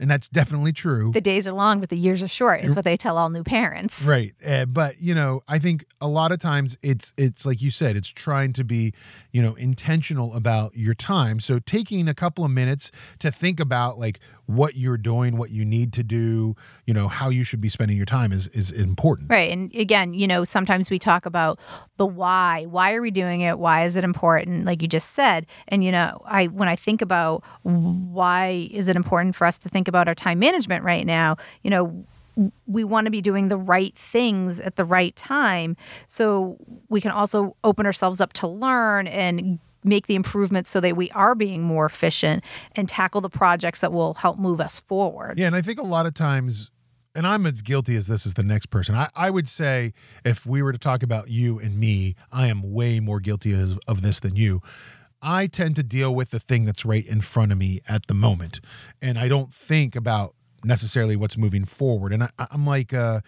and 0.00 0.10
that's 0.10 0.28
definitely 0.28 0.72
true. 0.72 1.12
The 1.12 1.20
days 1.20 1.46
are 1.46 1.52
long, 1.52 1.78
but 1.78 1.90
the 1.90 1.96
years 1.96 2.22
are 2.22 2.28
short 2.28 2.64
is 2.64 2.74
what 2.74 2.84
they 2.84 2.96
tell 2.96 3.18
all 3.18 3.30
new 3.30 3.44
parents. 3.44 4.04
Right. 4.04 4.34
Uh, 4.44 4.64
but, 4.64 5.00
you 5.00 5.14
know, 5.14 5.42
I 5.46 5.58
think 5.58 5.84
a 6.00 6.08
lot 6.08 6.32
of 6.32 6.38
times 6.38 6.78
it's 6.82 7.12
it's 7.16 7.44
like 7.44 7.60
you 7.60 7.70
said, 7.70 7.96
it's 7.96 8.08
trying 8.08 8.52
to 8.54 8.64
be, 8.64 8.94
you 9.30 9.42
know, 9.42 9.54
intentional 9.54 10.34
about 10.34 10.74
your 10.74 10.94
time. 10.94 11.38
So 11.38 11.58
taking 11.58 12.08
a 12.08 12.14
couple 12.14 12.44
of 12.44 12.50
minutes 12.50 12.90
to 13.18 13.30
think 13.30 13.60
about 13.60 13.98
like 13.98 14.18
what 14.56 14.76
you're 14.76 14.96
doing, 14.96 15.36
what 15.36 15.50
you 15.50 15.64
need 15.64 15.92
to 15.92 16.02
do, 16.02 16.56
you 16.86 16.94
know, 16.94 17.08
how 17.08 17.28
you 17.28 17.44
should 17.44 17.60
be 17.60 17.68
spending 17.68 17.96
your 17.96 18.06
time 18.06 18.32
is 18.32 18.48
is 18.48 18.72
important. 18.72 19.30
Right. 19.30 19.50
And 19.50 19.74
again, 19.74 20.14
you 20.14 20.26
know, 20.26 20.44
sometimes 20.44 20.90
we 20.90 20.98
talk 20.98 21.26
about 21.26 21.58
the 21.96 22.06
why. 22.06 22.66
Why 22.66 22.94
are 22.94 23.02
we 23.02 23.10
doing 23.10 23.42
it? 23.42 23.58
Why 23.58 23.84
is 23.84 23.96
it 23.96 24.04
important? 24.04 24.64
Like 24.64 24.82
you 24.82 24.88
just 24.88 25.10
said. 25.10 25.46
And 25.68 25.84
you 25.84 25.92
know, 25.92 26.20
I 26.24 26.48
when 26.48 26.68
I 26.68 26.76
think 26.76 27.00
about 27.02 27.44
why 27.62 28.68
is 28.70 28.88
it 28.88 28.96
important 28.96 29.36
for 29.36 29.46
us 29.46 29.58
to 29.58 29.68
think 29.68 29.88
about 29.88 30.08
our 30.08 30.14
time 30.14 30.38
management 30.38 30.84
right 30.84 31.06
now, 31.06 31.36
you 31.62 31.70
know, 31.70 32.04
we 32.66 32.84
want 32.84 33.04
to 33.04 33.10
be 33.10 33.20
doing 33.20 33.48
the 33.48 33.56
right 33.56 33.94
things 33.94 34.60
at 34.60 34.76
the 34.76 34.84
right 34.84 35.14
time 35.14 35.76
so 36.06 36.56
we 36.88 37.00
can 37.00 37.10
also 37.10 37.56
open 37.64 37.86
ourselves 37.86 38.20
up 38.20 38.32
to 38.32 38.48
learn 38.48 39.06
and 39.06 39.58
make 39.84 40.06
the 40.06 40.14
improvements 40.14 40.70
so 40.70 40.80
that 40.80 40.96
we 40.96 41.10
are 41.10 41.34
being 41.34 41.62
more 41.62 41.86
efficient 41.86 42.44
and 42.76 42.88
tackle 42.88 43.20
the 43.20 43.28
projects 43.28 43.80
that 43.80 43.92
will 43.92 44.14
help 44.14 44.38
move 44.38 44.60
us 44.60 44.80
forward. 44.80 45.38
Yeah, 45.38 45.46
and 45.46 45.56
I 45.56 45.62
think 45.62 45.78
a 45.78 45.84
lot 45.84 46.06
of 46.06 46.14
times, 46.14 46.70
and 47.14 47.26
I'm 47.26 47.46
as 47.46 47.62
guilty 47.62 47.96
as 47.96 48.06
this 48.06 48.26
as 48.26 48.34
the 48.34 48.42
next 48.42 48.66
person. 48.66 48.94
I, 48.94 49.08
I 49.14 49.30
would 49.30 49.48
say 49.48 49.92
if 50.24 50.46
we 50.46 50.62
were 50.62 50.72
to 50.72 50.78
talk 50.78 51.02
about 51.02 51.28
you 51.28 51.58
and 51.58 51.78
me, 51.78 52.14
I 52.30 52.48
am 52.48 52.72
way 52.72 53.00
more 53.00 53.20
guilty 53.20 53.52
of, 53.52 53.78
of 53.88 54.02
this 54.02 54.20
than 54.20 54.36
you. 54.36 54.60
I 55.22 55.46
tend 55.46 55.76
to 55.76 55.82
deal 55.82 56.14
with 56.14 56.30
the 56.30 56.40
thing 56.40 56.64
that's 56.64 56.84
right 56.84 57.06
in 57.06 57.20
front 57.20 57.52
of 57.52 57.58
me 57.58 57.80
at 57.86 58.06
the 58.06 58.14
moment, 58.14 58.60
and 59.02 59.18
I 59.18 59.28
don't 59.28 59.52
think 59.52 59.94
about 59.94 60.34
necessarily 60.64 61.16
what's 61.16 61.36
moving 61.36 61.64
forward. 61.64 62.12
And 62.12 62.24
I, 62.24 62.30
I'm 62.50 62.66
like, 62.66 62.92
uh, 62.92 63.20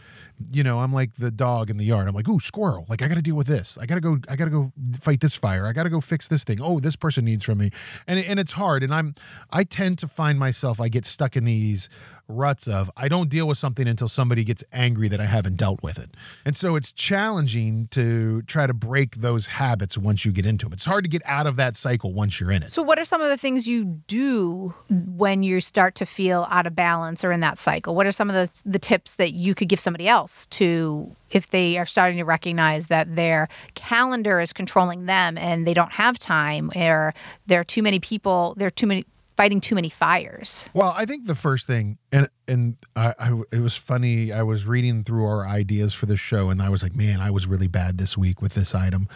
you 0.50 0.62
know, 0.62 0.80
I'm 0.80 0.92
like 0.92 1.14
the 1.14 1.30
dog 1.30 1.70
in 1.70 1.76
the 1.76 1.84
yard. 1.84 2.08
I'm 2.08 2.14
like, 2.14 2.28
ooh, 2.28 2.40
squirrel. 2.40 2.86
Like 2.88 3.02
I 3.02 3.08
got 3.08 3.14
to 3.16 3.22
deal 3.22 3.36
with 3.36 3.46
this. 3.46 3.78
I 3.80 3.86
got 3.86 3.96
to 3.96 4.00
go. 4.00 4.18
I 4.28 4.36
got 4.36 4.44
to 4.44 4.50
go 4.50 4.72
fight 5.00 5.20
this 5.20 5.36
fire. 5.36 5.66
I 5.66 5.72
got 5.72 5.84
to 5.84 5.90
go 5.90 6.00
fix 6.00 6.28
this 6.28 6.44
thing. 6.44 6.58
Oh, 6.60 6.80
this 6.80 6.96
person 6.96 7.24
needs 7.24 7.44
from 7.44 7.58
me, 7.58 7.70
and 8.06 8.18
and 8.18 8.38
it's 8.38 8.52
hard. 8.52 8.82
And 8.82 8.94
I'm, 8.94 9.14
I 9.50 9.64
tend 9.64 9.98
to 9.98 10.08
find 10.08 10.38
myself. 10.38 10.80
I 10.80 10.88
get 10.88 11.06
stuck 11.06 11.36
in 11.36 11.44
these 11.44 11.88
ruts 12.32 12.66
of 12.66 12.90
I 12.96 13.08
don't 13.08 13.28
deal 13.28 13.46
with 13.46 13.58
something 13.58 13.86
until 13.86 14.08
somebody 14.08 14.44
gets 14.44 14.64
angry 14.72 15.08
that 15.08 15.20
I 15.20 15.26
haven't 15.26 15.56
dealt 15.56 15.82
with 15.82 15.98
it. 15.98 16.10
And 16.44 16.56
so 16.56 16.76
it's 16.76 16.92
challenging 16.92 17.88
to 17.92 18.42
try 18.42 18.66
to 18.66 18.74
break 18.74 19.16
those 19.16 19.46
habits 19.46 19.96
once 19.96 20.24
you 20.24 20.32
get 20.32 20.46
into 20.46 20.66
them. 20.66 20.72
It's 20.72 20.84
hard 20.84 21.04
to 21.04 21.10
get 21.10 21.22
out 21.24 21.46
of 21.46 21.56
that 21.56 21.76
cycle 21.76 22.12
once 22.12 22.40
you're 22.40 22.50
in 22.50 22.62
it. 22.62 22.72
So, 22.72 22.82
what 22.82 22.98
are 22.98 23.04
some 23.04 23.20
of 23.20 23.28
the 23.28 23.36
things 23.36 23.66
you 23.66 23.84
do 24.06 24.74
when 24.88 25.42
you 25.42 25.60
start 25.60 25.94
to 25.96 26.06
feel 26.06 26.46
out 26.50 26.66
of 26.66 26.74
balance 26.74 27.24
or 27.24 27.32
in 27.32 27.40
that 27.40 27.58
cycle? 27.58 27.94
What 27.94 28.06
are 28.06 28.12
some 28.12 28.30
of 28.30 28.34
the, 28.34 28.62
the 28.64 28.78
tips 28.78 29.16
that 29.16 29.32
you 29.32 29.54
could 29.54 29.68
give 29.68 29.80
somebody 29.80 30.08
else 30.08 30.46
to 30.46 31.14
if 31.30 31.48
they 31.48 31.78
are 31.78 31.86
starting 31.86 32.18
to 32.18 32.24
recognize 32.24 32.88
that 32.88 33.16
their 33.16 33.48
calendar 33.74 34.40
is 34.40 34.52
controlling 34.52 35.06
them 35.06 35.38
and 35.38 35.66
they 35.66 35.74
don't 35.74 35.92
have 35.92 36.18
time 36.18 36.70
or 36.76 37.14
there 37.46 37.60
are 37.60 37.64
too 37.64 37.82
many 37.82 37.98
people, 37.98 38.54
there 38.56 38.66
are 38.66 38.70
too 38.70 38.86
many 38.86 39.04
fighting 39.36 39.60
too 39.60 39.74
many 39.74 39.88
fires? 39.88 40.68
Well, 40.74 40.94
I 40.96 41.04
think 41.06 41.26
the 41.26 41.34
first 41.34 41.66
thing, 41.66 41.98
and 42.10 42.28
and 42.48 42.76
I, 42.96 43.14
I, 43.18 43.42
it 43.52 43.60
was 43.60 43.76
funny. 43.76 44.32
I 44.32 44.42
was 44.42 44.66
reading 44.66 45.04
through 45.04 45.26
our 45.26 45.46
ideas 45.46 45.94
for 45.94 46.06
the 46.06 46.16
show, 46.16 46.50
and 46.50 46.62
I 46.62 46.68
was 46.68 46.82
like, 46.82 46.94
man, 46.94 47.20
I 47.20 47.30
was 47.30 47.46
really 47.46 47.68
bad 47.68 47.98
this 47.98 48.16
week 48.16 48.42
with 48.42 48.54
this 48.54 48.74
item. 48.74 49.08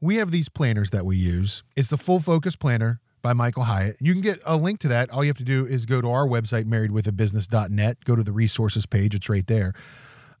We 0.00 0.16
have 0.16 0.30
these 0.30 0.48
planners 0.48 0.90
that 0.90 1.06
we 1.06 1.16
use. 1.16 1.62
It's 1.76 1.88
the 1.88 1.96
Full 1.96 2.20
Focus 2.20 2.56
Planner 2.56 3.00
by 3.22 3.32
Michael 3.32 3.64
Hyatt. 3.64 3.96
You 4.00 4.12
can 4.12 4.20
get 4.20 4.38
a 4.44 4.56
link 4.56 4.80
to 4.80 4.88
that. 4.88 5.10
All 5.10 5.24
you 5.24 5.30
have 5.30 5.38
to 5.38 5.44
do 5.44 5.66
is 5.66 5.86
go 5.86 6.00
to 6.02 6.10
our 6.10 6.26
website, 6.26 6.64
marriedwithabusiness.net, 6.64 8.04
go 8.04 8.14
to 8.14 8.22
the 8.22 8.32
resources 8.32 8.84
page. 8.84 9.14
It's 9.14 9.28
right 9.28 9.46
there. 9.46 9.72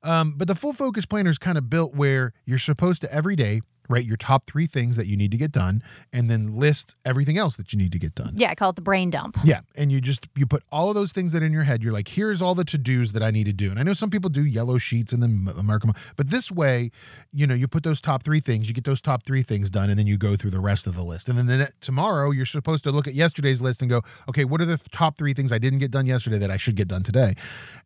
Um, 0.02 0.34
but 0.36 0.48
the 0.48 0.54
Full 0.54 0.74
Focus 0.74 1.06
Planner 1.06 1.30
is 1.30 1.38
kind 1.38 1.56
of 1.56 1.70
built 1.70 1.94
where 1.94 2.34
you're 2.44 2.58
supposed 2.58 3.00
to 3.00 3.12
every 3.12 3.36
day 3.36 3.62
write 3.88 4.04
your 4.04 4.16
top 4.16 4.46
three 4.46 4.66
things 4.66 4.96
that 4.96 5.06
you 5.06 5.16
need 5.16 5.30
to 5.30 5.36
get 5.36 5.52
done 5.52 5.82
and 6.12 6.30
then 6.30 6.56
list 6.58 6.94
everything 7.04 7.38
else 7.38 7.56
that 7.56 7.72
you 7.72 7.78
need 7.78 7.92
to 7.92 7.98
get 7.98 8.14
done. 8.14 8.32
Yeah, 8.36 8.50
I 8.50 8.54
call 8.54 8.70
it 8.70 8.76
the 8.76 8.82
brain 8.82 9.10
dump. 9.10 9.36
Yeah. 9.44 9.60
And 9.76 9.92
you 9.92 10.00
just 10.00 10.26
you 10.34 10.46
put 10.46 10.62
all 10.72 10.88
of 10.88 10.94
those 10.94 11.12
things 11.12 11.32
that 11.32 11.42
are 11.42 11.46
in 11.46 11.52
your 11.52 11.64
head. 11.64 11.82
You're 11.82 11.92
like, 11.92 12.08
here's 12.08 12.40
all 12.40 12.54
the 12.54 12.64
to-dos 12.64 13.12
that 13.12 13.22
I 13.22 13.30
need 13.30 13.44
to 13.44 13.52
do. 13.52 13.70
And 13.70 13.78
I 13.78 13.82
know 13.82 13.92
some 13.92 14.10
people 14.10 14.30
do 14.30 14.44
yellow 14.44 14.78
sheets 14.78 15.12
and 15.12 15.22
then 15.22 15.48
mark 15.62 15.82
them. 15.82 15.92
But 16.16 16.30
this 16.30 16.50
way, 16.50 16.90
you 17.32 17.46
know, 17.46 17.54
you 17.54 17.68
put 17.68 17.82
those 17.82 18.00
top 18.00 18.22
three 18.22 18.40
things, 18.40 18.68
you 18.68 18.74
get 18.74 18.84
those 18.84 19.00
top 19.00 19.24
three 19.24 19.42
things 19.42 19.70
done, 19.70 19.90
and 19.90 19.98
then 19.98 20.06
you 20.06 20.16
go 20.16 20.36
through 20.36 20.50
the 20.50 20.60
rest 20.60 20.86
of 20.86 20.94
the 20.94 21.02
list. 21.02 21.28
And 21.28 21.38
then 21.38 21.46
the, 21.46 21.70
tomorrow 21.80 22.30
you're 22.30 22.46
supposed 22.46 22.84
to 22.84 22.90
look 22.90 23.06
at 23.06 23.14
yesterday's 23.14 23.60
list 23.60 23.82
and 23.82 23.90
go, 23.90 24.02
okay, 24.28 24.44
what 24.44 24.60
are 24.60 24.66
the 24.66 24.78
top 24.92 25.16
three 25.16 25.34
things 25.34 25.52
I 25.52 25.58
didn't 25.58 25.78
get 25.78 25.90
done 25.90 26.06
yesterday 26.06 26.38
that 26.38 26.50
I 26.50 26.56
should 26.56 26.76
get 26.76 26.88
done 26.88 27.02
today? 27.02 27.34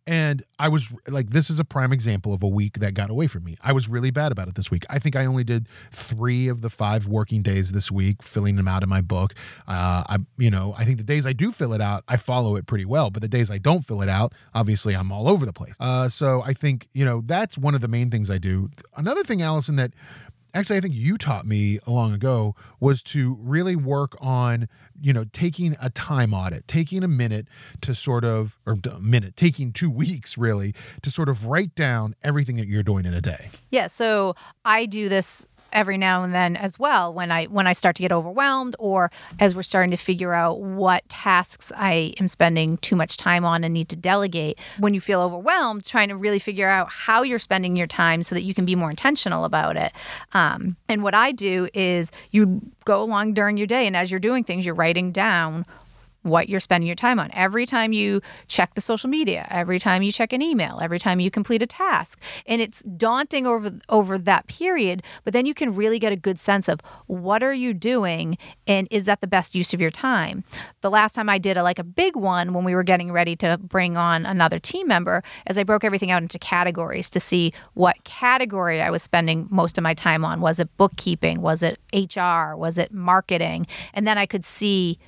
And 0.06 0.42
I 0.58 0.68
was 0.68 0.90
like, 1.06 1.30
this 1.30 1.50
is 1.50 1.60
a 1.60 1.64
prime 1.64 1.92
example 1.92 2.32
of 2.32 2.42
a 2.42 2.48
week 2.48 2.78
that 2.80 2.94
got 2.94 3.10
away 3.10 3.26
from 3.26 3.44
me. 3.44 3.56
I 3.62 3.72
was 3.72 3.88
really 3.88 4.10
bad 4.10 4.32
about 4.32 4.48
it 4.48 4.54
this 4.54 4.70
week. 4.70 4.84
I 4.88 4.98
think 4.98 5.16
I 5.16 5.26
only 5.26 5.44
did 5.44 5.68
three 5.90 6.49
of 6.49 6.61
the 6.61 6.71
five 6.71 7.07
working 7.07 7.42
days 7.42 7.73
this 7.73 7.90
week, 7.90 8.23
filling 8.23 8.57
them 8.57 8.68
out 8.68 8.83
in 8.83 8.88
my 8.88 9.00
book. 9.00 9.35
Uh, 9.66 10.04
I, 10.09 10.18
you 10.37 10.50
know, 10.50 10.75
I 10.76 10.85
think 10.85 10.99
the 10.99 11.04
days 11.04 11.26
I 11.26 11.33
do 11.33 11.50
fill 11.50 11.73
it 11.73 11.80
out, 11.80 12.04
I 12.09 12.16
follow 12.16 12.57
it 12.57 12.66
pretty 12.66 12.85
well. 12.85 13.11
But 13.11 13.23
the 13.23 13.28
days 13.28 13.50
I 13.50 13.59
don't 13.59 13.83
fill 13.83 14.02
it 14.02 14.09
out, 14.09 14.33
obviously, 14.54 14.95
I'm 14.95 15.12
all 15.12 15.28
over 15.28 15.47
the 15.47 15.52
place. 15.52 15.75
Uh, 15.80 16.09
so 16.09 16.42
I 16.42 16.52
think 16.52 16.88
you 16.92 17.04
know 17.04 17.23
that's 17.25 17.59
one 17.59 17.75
of 17.75 17.80
the 17.80 17.88
main 17.88 18.11
things 18.11 18.30
I 18.30 18.38
do. 18.38 18.71
Another 18.97 19.25
thing, 19.25 19.42
Allison, 19.42 19.76
that 19.76 19.92
actually 20.54 20.76
I 20.76 20.80
think 20.80 20.95
you 20.95 21.16
taught 21.16 21.47
me 21.47 21.78
long 21.87 22.12
ago 22.12 22.54
was 22.80 23.02
to 23.04 23.37
really 23.40 23.76
work 23.76 24.16
on 24.21 24.68
you 25.00 25.12
know 25.12 25.25
taking 25.33 25.76
a 25.80 25.90
time 25.90 26.33
audit 26.35 26.66
taking 26.66 27.02
a 27.02 27.09
minute 27.09 27.47
to 27.83 27.95
sort 27.95 28.25
of 28.25 28.59
or 28.66 28.78
a 28.90 29.00
minute 29.00 29.37
taking 29.37 29.73
two 29.73 29.90
weeks 30.04 30.38
really 30.38 30.75
to 31.02 31.11
sort 31.11 31.28
of 31.28 31.47
write 31.47 31.75
down 31.75 32.14
everything 32.23 32.57
that 32.57 32.66
you're 32.66 32.83
doing 32.83 33.04
in 33.04 33.14
a 33.14 33.21
day 33.21 33.49
Yeah, 33.71 33.87
so 33.87 34.35
I 34.64 34.87
do 34.87 35.09
this 35.09 35.47
every 35.72 35.98
now 35.98 36.22
and 36.22 36.34
then 36.34 36.56
as 36.56 36.78
well 36.78 37.12
when 37.12 37.30
I 37.30 37.44
when 37.46 37.66
I 37.66 37.72
start 37.72 37.96
to 37.96 38.02
get 38.02 38.12
overwhelmed 38.12 38.76
or 38.78 39.10
as 39.38 39.54
we're 39.54 39.62
starting 39.62 39.90
to 39.90 39.96
figure 39.96 40.32
out 40.32 40.60
what 40.60 41.08
tasks 41.08 41.70
I 41.76 42.14
am 42.20 42.28
spending 42.28 42.78
too 42.78 42.96
much 42.96 43.16
time 43.16 43.44
on 43.44 43.64
and 43.64 43.75
need 43.75 43.88
to 43.90 43.96
delegate. 43.96 44.58
When 44.78 44.94
you 44.94 45.00
feel 45.00 45.20
overwhelmed, 45.20 45.84
trying 45.84 46.08
to 46.08 46.16
really 46.16 46.38
figure 46.38 46.68
out 46.68 46.88
how 46.90 47.22
you're 47.22 47.38
spending 47.38 47.76
your 47.76 47.87
time 47.87 48.22
so 48.22 48.34
that 48.34 48.42
you 48.42 48.54
can 48.54 48.64
be 48.64 48.75
more 48.75 48.90
intentional 48.90 49.44
about 49.44 49.76
it. 49.76 49.92
Um, 50.32 50.76
and 50.88 51.02
what 51.02 51.14
I 51.14 51.32
do 51.32 51.68
is 51.75 52.10
you 52.30 52.60
go 52.84 53.02
along 53.02 53.34
during 53.34 53.56
your 53.56 53.66
day 53.66 53.87
and 53.87 53.96
as 53.96 54.10
you're 54.10 54.20
doing 54.20 54.44
things, 54.44 54.64
you're 54.64 54.75
writing 54.75 55.12
down 55.12 55.64
what 56.28 56.49
you're 56.49 56.61
spending 56.61 56.87
your 56.87 56.97
time 56.97 57.18
on. 57.18 57.30
Every 57.32 57.66
time 57.66 57.92
you 57.92 58.20
check 58.49 58.75
the 58.75 58.80
social 58.80 59.11
media, 59.11 59.47
every 59.50 59.78
time 59.78 60.02
you 60.02 60.12
check 60.12 60.32
an 60.32 60.42
email, 60.42 60.78
every 60.80 60.99
time 60.99 61.20
you 61.20 61.30
complete 61.30 61.62
a 61.62 61.66
task. 61.66 62.20
And 62.47 62.61
it's 62.61 62.82
daunting 62.82 63.47
over 63.47 63.73
over 63.88 64.18
that 64.18 64.47
period, 64.47 65.02
but 65.25 65.32
then 65.32 65.47
you 65.47 65.54
can 65.54 65.75
really 65.75 65.99
get 65.99 66.12
a 66.12 66.16
good 66.16 66.38
sense 66.38 66.68
of 66.68 66.80
what 67.06 67.42
are 67.42 67.54
you 67.54 67.75
doing 67.75 68.38
and 68.66 68.87
is 68.90 69.04
that 69.04 69.20
the 69.20 69.26
best 69.26 69.54
use 69.54 69.75
of 69.75 69.80
your 69.80 69.90
time. 69.90 70.44
The 70.80 70.90
last 70.90 71.14
time 71.14 71.28
I 71.28 71.38
did 71.38 71.56
a 71.56 71.62
like 71.62 71.78
a 71.78 71.85
big 71.85 72.16
one 72.16 72.52
when 72.52 72.64
we 72.64 72.75
were 72.75 72.82
getting 72.82 73.12
ready 73.12 73.37
to 73.37 73.58
bring 73.58 73.97
on 73.97 74.26
another 74.26 74.58
team 74.58 74.88
member, 74.88 75.23
as 75.47 75.58
I 75.58 75.64
broke 75.64 75.85
everything 75.85 76.11
out 76.11 76.23
into 76.23 76.38
categories 76.38 77.11
to 77.11 77.20
see 77.20 77.52
what 77.75 78.02
category 78.04 78.80
I 78.80 78.90
was 78.90 79.02
spending 79.02 79.47
most 79.50 79.78
of 79.78 79.85
my 79.85 79.94
time 79.94 80.25
on. 80.25 80.40
Was 80.40 80.61
it 80.61 80.75
bookkeeping? 80.76 81.40
Was 81.40 81.62
it 81.62 81.78
HR? 81.92 82.56
Was 82.56 82.78
it 82.78 82.92
marketing? 82.92 83.66
And 83.94 84.06
then 84.06 84.18
I 84.18 84.26
could 84.26 84.44
see 84.44 84.99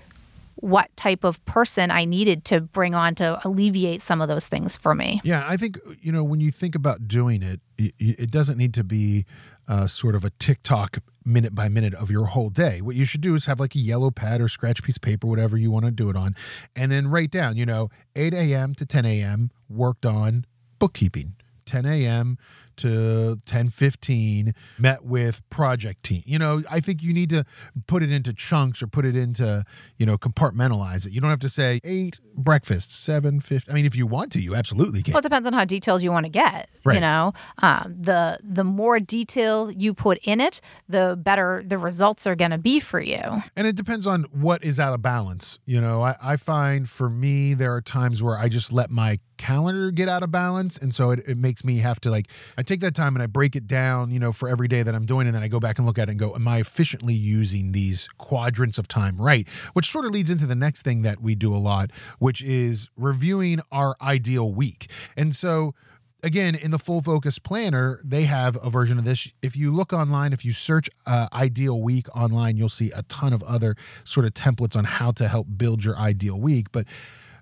what 0.61 0.95
type 0.97 1.25
of 1.25 1.45
person 1.45 1.91
I 1.91 2.05
needed 2.05 2.45
to 2.47 2.61
bring 2.61 2.95
on 2.95 3.15
to 3.17 3.41
alleviate 3.47 4.03
some 4.03 4.21
of 4.21 4.29
those 4.29 4.47
things 4.49 4.77
for 4.77 4.95
me. 4.95 5.21
yeah 5.25 5.45
i 5.49 5.57
think 5.57 5.79
you 6.01 6.13
know 6.13 6.23
when 6.23 6.41
you 6.41 6.51
think 6.51 6.75
about 6.75 7.09
doing 7.09 7.43
it 7.43 7.61
it, 7.79 8.31
doesn't 8.31 8.59
need 8.59 8.75
to 8.75 8.85
be 8.85 9.25
uh, 9.69 9.87
sort 9.87 10.15
of 10.15 10.25
a 10.25 10.31
tiktok 10.31 10.99
minute 11.25 11.55
by 11.55 11.69
minute 11.69 11.95
of 11.95 12.11
your 12.11 12.27
whole 12.27 12.51
day 12.51 12.81
what 12.81 12.97
you 12.97 13.05
should 13.05 13.21
do 13.21 13.35
is 13.35 13.47
have 13.47 13.59
like 13.59 13.75
a 13.75 13.79
yellow 13.79 14.11
pad 14.11 14.41
or 14.41 14.49
scratch 14.49 14.83
piece 14.83 14.97
of 14.97 15.03
paper 15.03 15.27
whatever 15.27 15.57
you 15.57 15.71
want 15.71 15.85
to 15.85 15.91
do 15.91 16.11
it 16.11 16.17
on 16.17 16.35
and 16.77 16.93
then 16.93 17.09
write 17.09 17.31
down 17.31 17.57
you 17.57 17.67
know 17.67 17.89
8 18.17 18.35
a.m 18.35 18.75
to 18.75 18.87
10 18.87 19.05
a.m 19.05 19.51
worked 19.69 20.05
on 20.05 20.45
bookkeeping 20.79 21.35
10 21.67 21.87
a.m 21.87 22.39
to 22.81 23.39
10:15 23.47 24.55
met 24.79 25.05
with 25.05 25.49
project 25.51 26.03
team. 26.03 26.23
You 26.27 26.39
know, 26.39 26.63
I 26.71 26.81
think 26.81 27.03
you 27.03 27.13
need 27.13 27.31
to 27.31 27.45
put 27.87 28.03
it 28.03 28.11
into 28.11 28.33
chunks 28.33 28.83
or 28.83 28.87
put 28.87 29.05
it 29.05 29.17
into, 29.17 29.65
you 29.99 30.07
know, 30.07 30.17
compartmentalize 30.17 31.07
it. 31.07 31.13
You 31.13 31.21
don't 31.21 31.31
have 31.31 31.41
to 31.41 31.49
say 31.49 31.81
8 31.85 32.21
breakfast, 32.35 32.91
7:50. 32.93 33.71
I 33.71 33.75
mean, 33.75 33.87
if 33.87 33.97
you 33.97 34.07
want 34.07 34.33
to, 34.33 34.41
you 34.41 34.55
absolutely 34.55 35.03
can. 35.03 35.13
Well, 35.13 35.21
it 35.21 35.23
depends 35.23 35.47
on 35.47 35.53
how 35.53 35.65
detailed 35.65 36.03
you 36.03 36.13
want 36.13 36.27
to 36.27 36.31
get. 36.31 36.69
right. 36.85 36.95
You 36.95 37.01
know, 37.01 37.33
um, 37.63 37.97
the 37.99 38.39
the 38.43 38.65
more 38.65 39.01
detail 39.01 39.71
you 39.71 39.95
put 39.95 40.19
in 40.23 40.41
it, 40.41 40.61
the 40.89 41.19
better 41.21 41.63
the 41.65 41.79
results 41.79 42.27
are 42.27 42.35
going 42.37 42.51
to 42.51 42.59
be 42.59 42.81
for 42.81 43.01
you. 43.01 43.43
And 43.57 43.67
it 43.67 43.77
depends 43.77 44.07
on 44.07 44.25
what 44.33 44.65
is 44.65 44.81
out 44.81 44.93
of 44.95 45.03
balance. 45.03 45.59
You 45.67 45.81
know, 45.81 46.03
I, 46.03 46.17
I 46.23 46.37
find 46.37 46.89
for 46.89 47.11
me, 47.11 47.55
there 47.55 47.75
are 47.75 47.81
times 47.81 48.23
where 48.23 48.37
I 48.37 48.49
just 48.49 48.73
let 48.73 48.91
my 48.91 49.19
calendar 49.41 49.91
get 49.91 50.09
out 50.09 50.23
of 50.23 50.31
balance. 50.31 50.77
And 50.77 50.95
so 50.95 51.11
it, 51.11 51.21
it 51.27 51.39
makes 51.39 51.65
me 51.65 51.79
have 51.79 52.01
to 52.01 52.11
like, 52.11 52.27
I 52.59 52.63
take 52.71 52.81
that 52.81 52.95
time 52.95 53.17
and 53.17 53.23
I 53.23 53.27
break 53.27 53.57
it 53.57 53.67
down, 53.67 54.11
you 54.11 54.21
know, 54.21 54.33
for 54.33 54.49
every 54.49 54.69
day 54.69 54.83
that 54.83 54.95
I'm 54.95 55.05
doing. 55.05 55.27
And 55.27 55.35
then 55.35 55.43
I 55.43 55.49
go 55.49 55.59
back 55.59 55.79
and 55.79 55.87
look 55.87 55.99
at 55.99 56.09
it 56.09 56.13
and 56.13 56.21
go, 56.21 56.35
am 56.35 56.47
I 56.47 56.59
efficiently 56.59 57.15
using 57.15 57.73
these 57.73 58.09
quadrants 58.19 58.79
of 58.79 58.87
time 58.87 59.21
right? 59.21 59.49
Which 59.73 59.91
sort 59.91 60.05
of 60.05 60.13
leads 60.13 60.31
into 60.31 60.47
the 60.47 60.55
next 60.55 60.83
thing 60.83 61.03
that 61.03 61.21
we 61.21 61.35
do 61.35 61.55
a 61.55 61.59
lot, 61.59 61.91
which 62.19 62.43
is 62.43 62.89
reviewing 62.97 63.61
our 63.73 63.97
ideal 64.01 64.53
week. 64.53 64.91
And 65.17 65.35
so, 65.35 65.75
again 66.23 66.55
in 66.55 66.71
the 66.71 66.79
full 66.79 67.01
focus 67.01 67.39
planner 67.39 67.99
they 68.05 68.25
have 68.25 68.59
a 68.63 68.69
version 68.69 68.99
of 68.99 69.07
this 69.07 69.33
if 69.41 69.57
you 69.57 69.75
look 69.75 69.91
online 69.91 70.35
if 70.35 70.45
you 70.45 70.53
search 70.53 70.91
uh, 71.07 71.27
ideal 71.33 71.81
week 71.81 72.15
online 72.15 72.59
you'll 72.59 72.69
see 72.69 72.91
a 72.91 73.03
ton 73.05 73.33
of 73.33 73.43
other 73.45 73.75
sort 74.05 74.27
of 74.27 74.35
templates 74.35 74.77
on 74.77 74.85
how 74.85 75.11
to 75.11 75.29
help 75.29 75.47
build 75.57 75.83
your 75.83 75.97
ideal 75.97 76.39
week 76.39 76.71
but 76.73 76.87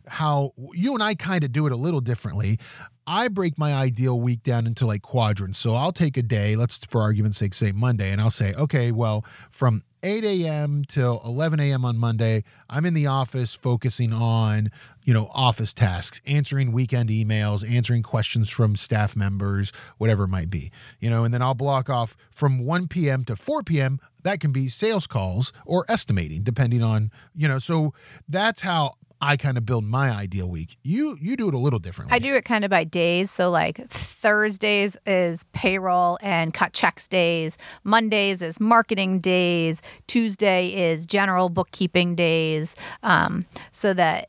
how 0.09 0.53
you 0.73 0.95
and 0.95 1.03
I 1.03 1.15
kind 1.15 1.45
of 1.45 1.53
do 1.53 1.67
it 1.67 1.73
a 1.73 1.77
little 1.77 2.01
differently. 2.01 2.59
I 3.07 3.29
break 3.29 3.59
my 3.59 3.73
ideal 3.73 4.21
week 4.21 4.43
down 4.43 4.67
into 4.67 4.87
like 4.87 5.01
quadrants. 5.01 5.59
So 5.59 5.75
I'll 5.75 5.93
take 5.93 6.19
a 6.19 6.23
day, 6.23 6.57
let's 6.57 6.79
for 6.91 7.01
argument's 7.01 7.39
sake 7.39 7.55
say 7.55 7.73
Monday, 7.73 8.11
and 8.11 8.21
I'll 8.21 8.31
say, 8.31 8.53
okay, 8.55 8.93
well, 8.93 9.25
from 9.51 9.83
8 10.03 10.25
a.m. 10.25 10.85
till 10.87 11.21
11 11.25 11.59
a.m. 11.59 11.85
on 11.85 11.97
Monday, 11.97 12.45
I'm 12.69 12.85
in 12.85 12.95
the 12.95 13.07
office 13.07 13.55
focusing 13.55 14.13
on, 14.13 14.71
you 15.05 15.15
know, 15.15 15.31
office 15.33 15.73
tasks, 15.73 16.21
answering 16.27 16.71
weekend 16.71 17.09
emails, 17.09 17.69
answering 17.69 18.03
questions 18.03 18.49
from 18.51 18.77
staff 18.77 19.17
members, 19.17 19.73
whatever 19.97 20.25
it 20.25 20.29
might 20.29 20.51
be, 20.51 20.71
you 21.01 21.09
know, 21.11 21.25
and 21.25 21.33
then 21.33 21.43
I'll 21.43 21.55
block 21.55 21.89
off 21.89 22.17
from 22.31 22.59
1 22.59 22.89
p.m. 22.89 23.25
to 23.25 23.37
4 23.37 23.63
p.m. 23.63 24.01
That 24.23 24.39
can 24.39 24.53
be 24.53 24.69
sales 24.69 25.07
calls 25.07 25.53
or 25.65 25.85
estimating, 25.89 26.43
depending 26.43 26.83
on, 26.83 27.11
you 27.35 27.49
know, 27.49 27.59
so 27.59 27.95
that's 28.29 28.61
how 28.61 28.95
I 29.21 29.37
kind 29.37 29.59
of 29.59 29.67
build 29.67 29.85
my 29.85 30.11
ideal 30.11 30.49
week. 30.49 30.77
You 30.83 31.17
you 31.21 31.37
do 31.37 31.49
it 31.49 31.55
a 31.55 31.59
little 31.59 31.79
differently. 31.79 32.15
I 32.15 32.19
do 32.19 32.35
it 32.35 32.45
kind 32.45 32.65
of 32.65 32.71
by 32.71 32.85
days. 32.85 33.31
So, 33.31 33.51
like 33.51 33.79
Thursdays 33.89 34.97
is 35.07 35.45
payroll 35.53 36.19
and 36.23 36.55
cut 36.55 36.73
checks 36.73 37.09
days. 37.09 37.59
Mondays 37.85 38.43
is 38.43 38.61
marketing 38.61 39.19
days. 39.19 39.83
Tuesday 40.07 40.69
is 40.69 41.07
general 41.07 41.49
bookkeeping 41.49 42.15
days. 42.15 42.77
Um, 43.03 43.47
so 43.73 43.93
that 43.95 44.29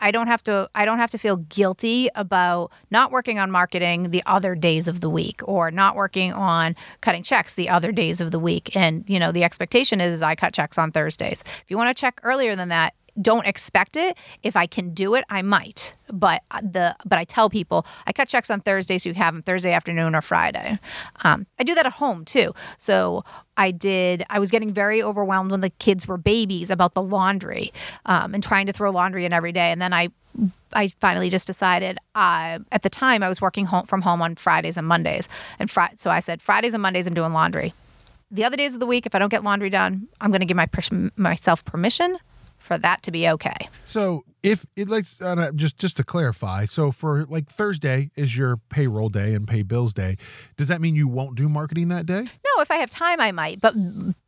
I 0.00 0.10
don't 0.10 0.26
have 0.26 0.42
to 0.44 0.68
I 0.74 0.84
don't 0.84 0.98
have 0.98 1.10
to 1.12 1.18
feel 1.18 1.36
guilty 1.36 2.08
about 2.14 2.72
not 2.90 3.10
working 3.10 3.38
on 3.38 3.50
marketing 3.50 4.10
the 4.10 4.22
other 4.26 4.54
days 4.54 4.88
of 4.88 5.00
the 5.00 5.08
week 5.08 5.40
or 5.44 5.70
not 5.70 5.96
working 5.96 6.32
on 6.32 6.76
cutting 7.00 7.22
checks 7.22 7.54
the 7.54 7.68
other 7.68 7.92
days 7.92 8.20
of 8.20 8.30
the 8.30 8.38
week. 8.38 8.74
And 8.74 9.08
you 9.08 9.18
know, 9.18 9.32
the 9.32 9.44
expectation 9.44 10.00
is 10.00 10.20
I 10.22 10.34
cut 10.34 10.52
checks 10.52 10.78
on 10.78 10.92
Thursdays. 10.92 11.42
If 11.42 11.64
you 11.68 11.76
want 11.76 11.94
to 11.94 11.98
check 11.98 12.20
earlier 12.22 12.56
than 12.56 12.68
that, 12.70 12.94
don't 13.20 13.46
expect 13.46 13.96
it. 13.96 14.16
If 14.42 14.56
I 14.56 14.66
can 14.66 14.90
do 14.92 15.14
it, 15.14 15.24
I 15.28 15.42
might. 15.42 15.94
But 16.12 16.42
the 16.50 16.96
but 17.04 17.18
I 17.18 17.24
tell 17.24 17.48
people 17.48 17.86
I 18.06 18.12
cut 18.12 18.28
checks 18.28 18.50
on 18.50 18.60
Thursday, 18.60 18.98
so 18.98 19.08
you 19.08 19.14
have 19.14 19.34
them 19.34 19.42
Thursday 19.42 19.72
afternoon 19.72 20.14
or 20.14 20.22
Friday. 20.22 20.78
Um, 21.22 21.46
I 21.58 21.64
do 21.64 21.74
that 21.74 21.86
at 21.86 21.92
home 21.94 22.24
too. 22.24 22.54
So 22.76 23.24
I 23.56 23.70
did. 23.70 24.24
I 24.28 24.38
was 24.38 24.50
getting 24.50 24.72
very 24.72 25.02
overwhelmed 25.02 25.50
when 25.50 25.60
the 25.60 25.70
kids 25.70 26.06
were 26.06 26.18
babies 26.18 26.70
about 26.70 26.94
the 26.94 27.02
laundry 27.02 27.72
um, 28.06 28.34
and 28.34 28.42
trying 28.42 28.66
to 28.66 28.72
throw 28.72 28.90
laundry 28.90 29.24
in 29.24 29.32
every 29.32 29.52
day. 29.52 29.70
And 29.70 29.80
then 29.80 29.92
I 29.92 30.08
I 30.72 30.88
finally 31.00 31.30
just 31.30 31.46
decided. 31.46 31.98
Uh, 32.14 32.58
at 32.72 32.82
the 32.82 32.90
time, 32.90 33.22
I 33.22 33.28
was 33.28 33.40
working 33.40 33.66
home 33.66 33.86
from 33.86 34.02
home 34.02 34.20
on 34.20 34.34
Fridays 34.34 34.76
and 34.76 34.86
Mondays, 34.86 35.28
and 35.58 35.70
fri- 35.70 35.96
so 35.96 36.10
I 36.10 36.20
said 36.20 36.42
Fridays 36.42 36.74
and 36.74 36.82
Mondays 36.82 37.06
I'm 37.06 37.14
doing 37.14 37.32
laundry. 37.32 37.72
The 38.30 38.44
other 38.44 38.56
days 38.56 38.74
of 38.74 38.80
the 38.80 38.86
week, 38.86 39.06
if 39.06 39.14
I 39.14 39.20
don't 39.20 39.28
get 39.28 39.44
laundry 39.44 39.70
done, 39.70 40.08
I'm 40.20 40.32
going 40.32 40.40
to 40.40 40.46
give 40.46 40.56
my 40.56 40.66
pers- 40.66 40.90
myself 41.16 41.64
permission 41.64 42.18
for 42.64 42.78
that 42.78 43.02
to 43.02 43.10
be 43.10 43.28
okay. 43.28 43.68
So 43.84 44.24
if 44.42 44.66
it 44.74 44.88
like 44.88 45.04
uh, 45.20 45.52
just 45.52 45.78
just 45.78 45.96
to 45.98 46.04
clarify, 46.04 46.64
so 46.64 46.90
for 46.90 47.26
like 47.26 47.48
Thursday 47.48 48.10
is 48.16 48.36
your 48.36 48.56
payroll 48.70 49.10
day 49.10 49.34
and 49.34 49.46
pay 49.46 49.62
bills 49.62 49.92
day, 49.92 50.16
does 50.56 50.68
that 50.68 50.80
mean 50.80 50.94
you 50.94 51.06
won't 51.06 51.36
do 51.36 51.48
marketing 51.48 51.88
that 51.88 52.06
day? 52.06 52.22
No, 52.22 52.62
if 52.62 52.70
I 52.70 52.76
have 52.76 52.90
time, 52.90 53.20
I 53.20 53.32
might. 53.32 53.60
But 53.60 53.74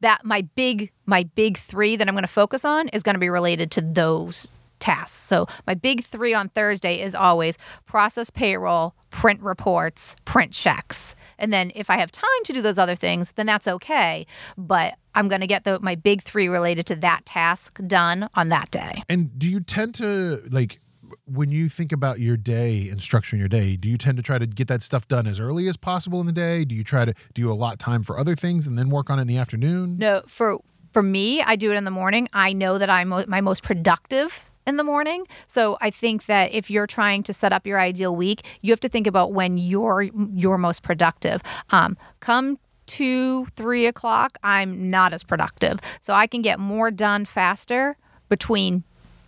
that 0.01 0.25
my 0.25 0.43
big 0.55 0.93
my 1.07 1.25
big 1.35 1.57
three 1.57 1.97
that 1.97 2.07
I'm 2.07 2.15
going 2.15 2.23
to 2.23 2.29
focus 2.29 2.65
on 2.65 2.89
is 2.89 3.03
going 3.03 3.15
to 3.15 3.21
be 3.21 3.31
related 3.31 3.71
to 3.73 3.81
those 3.81 4.51
tasks. 4.79 5.17
So 5.17 5.47
my 5.67 5.75
big 5.75 6.05
three 6.05 6.35
on 6.35 6.49
Thursday 6.49 7.01
is 7.01 7.15
always 7.15 7.59
process 7.87 8.31
payroll, 8.31 8.95
print 9.11 9.41
reports, 9.43 10.17
print 10.25 10.53
checks, 10.53 11.15
and 11.39 11.53
then 11.53 11.73
if 11.75 11.91
I 11.91 11.99
have 11.99 12.11
time 12.13 12.43
to 12.45 12.53
do 12.53 12.63
those 12.63 12.79
other 12.79 12.95
things, 12.95 13.33
then 13.33 13.47
that's 13.47 13.69
okay. 13.69 14.27
But 14.57 14.95
I'm 15.15 15.29
going 15.29 15.41
to 15.41 15.47
get 15.47 15.65
the 15.65 15.81
my 15.81 15.95
big 15.95 16.23
three 16.23 16.49
related 16.49 16.87
to 16.87 16.97
that 16.97 17.25
task 17.27 17.81
done 17.87 18.29
on 18.35 18.51
that 18.51 18.71
day. 18.71 19.03
And 19.09 19.39
do 19.39 19.49
you 19.49 19.61
tend 19.61 19.95
to 19.97 20.43
like 20.51 20.81
when 21.25 21.51
you 21.51 21.69
think 21.69 21.93
about 21.93 22.21
your 22.21 22.37
day 22.37 22.89
and 22.89 23.01
structuring 23.01 23.39
your 23.39 23.49
day, 23.49 23.77
do 23.77 23.89
you 23.89 23.97
tend 23.97 24.17
to 24.17 24.23
try 24.23 24.39
to 24.39 24.47
get 24.47 24.69
that 24.69 24.83
stuff 24.83 25.09
done 25.09 25.27
as 25.27 25.41
early 25.41 25.69
as 25.69 25.77
possible 25.77 26.21
in 26.21 26.27
the 26.27 26.33
day? 26.33 26.65
Do 26.65 26.75
you 26.75 26.85
try 26.85 27.05
to 27.05 27.15
do 27.35 27.43
you 27.43 27.51
allot 27.51 27.79
time 27.79 28.03
for 28.03 28.19
other 28.19 28.35
things 28.35 28.67
and 28.67 28.79
then 28.79 28.91
work 28.91 29.11
on 29.11 29.19
it 29.19 29.23
in 29.23 29.29
the 29.29 29.37
afternoon? 29.37 29.99
No, 29.99 30.23
for 30.27 30.59
for 30.93 31.03
me, 31.03 31.43
I 31.43 31.57
do 31.57 31.73
it 31.73 31.77
in 31.77 31.85
the 31.85 31.91
morning. 31.91 32.29
I 32.33 32.53
know 32.53 32.79
that 32.79 32.89
I'm 32.89 33.09
my 33.29 33.41
most 33.41 33.63
productive 33.63 34.47
in 34.67 34.77
the 34.77 34.85
morning. 34.85 35.27
So 35.47 35.79
I 35.81 35.91
think 35.91 36.27
that 36.27 36.53
if 36.53 36.71
you're 36.71 36.87
trying 36.87 37.23
to 37.25 37.33
set 37.33 37.53
up 37.53 37.67
your 37.67 37.79
ideal 37.79 38.15
week, 38.15 38.43
you 38.63 38.73
have 38.73 38.81
to 38.81 38.89
think 38.89 39.07
about 39.07 39.33
when 39.33 39.57
you're 39.57 40.03
you're 40.03 40.59
most 40.59 40.83
productive. 40.83 41.43
Um, 41.71 41.97
come 42.21 42.59
two, 42.87 43.47
three 43.57 43.87
o'clock, 43.87 44.39
I'm 44.43 44.91
not 44.91 45.13
as 45.13 45.23
productive. 45.23 45.79
So 46.01 46.15
I 46.15 46.27
can 46.27 46.43
get 46.43 46.59
more 46.59 46.91
done 46.91 47.25
faster 47.25 47.97
between 48.29 48.85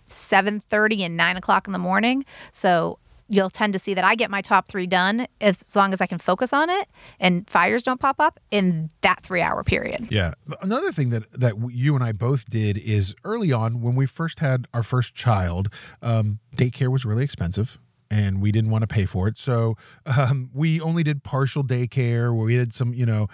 7.30 0.09 1.01
and 1.01 1.17
9 1.17 1.37
o'clock 1.37 1.67
in 1.67 1.73
the 1.73 1.79
morning. 1.79 2.25
So 2.51 2.97
you'll 3.29 3.49
tend 3.49 3.73
to 3.73 3.79
see 3.79 3.93
that 3.93 4.03
I 4.03 4.15
get 4.15 4.29
my 4.29 4.41
top 4.41 4.67
three 4.67 4.87
done 4.87 5.27
if, 5.39 5.61
as 5.61 5.75
long 5.75 5.93
as 5.93 6.01
I 6.01 6.07
can 6.07 6.17
focus 6.17 6.51
on 6.51 6.69
it 6.69 6.89
and 7.19 7.49
fires 7.49 7.83
don't 7.83 7.99
pop 7.99 8.19
up 8.19 8.39
in 8.51 8.89
that 9.01 9.21
three 9.21 9.41
hour 9.41 9.63
period. 9.63 10.07
Yeah. 10.09 10.33
Another 10.61 10.91
thing 10.91 11.11
that 11.11 11.31
that 11.39 11.55
you 11.71 11.95
and 11.95 12.03
I 12.03 12.11
both 12.11 12.49
did 12.49 12.77
is 12.77 13.15
early 13.23 13.51
on 13.51 13.81
when 13.81 13.95
we 13.95 14.05
first 14.05 14.39
had 14.39 14.67
our 14.73 14.83
first 14.83 15.15
child, 15.15 15.69
um, 16.01 16.39
daycare 16.55 16.89
was 16.91 17.05
really 17.05 17.23
expensive. 17.23 17.79
And 18.11 18.41
we 18.41 18.51
didn't 18.51 18.71
want 18.71 18.81
to 18.81 18.87
pay 18.87 19.05
for 19.05 19.27
it, 19.27 19.37
so 19.37 19.77
um, 20.07 20.49
we 20.51 20.81
only 20.81 21.03
did 21.03 21.21
partial 21.21 21.63
daycare, 21.63 22.35
where 22.35 22.43
we 22.43 22.55
did 22.55 22.73
some, 22.73 22.91
you 22.91 23.05
know, 23.05 23.27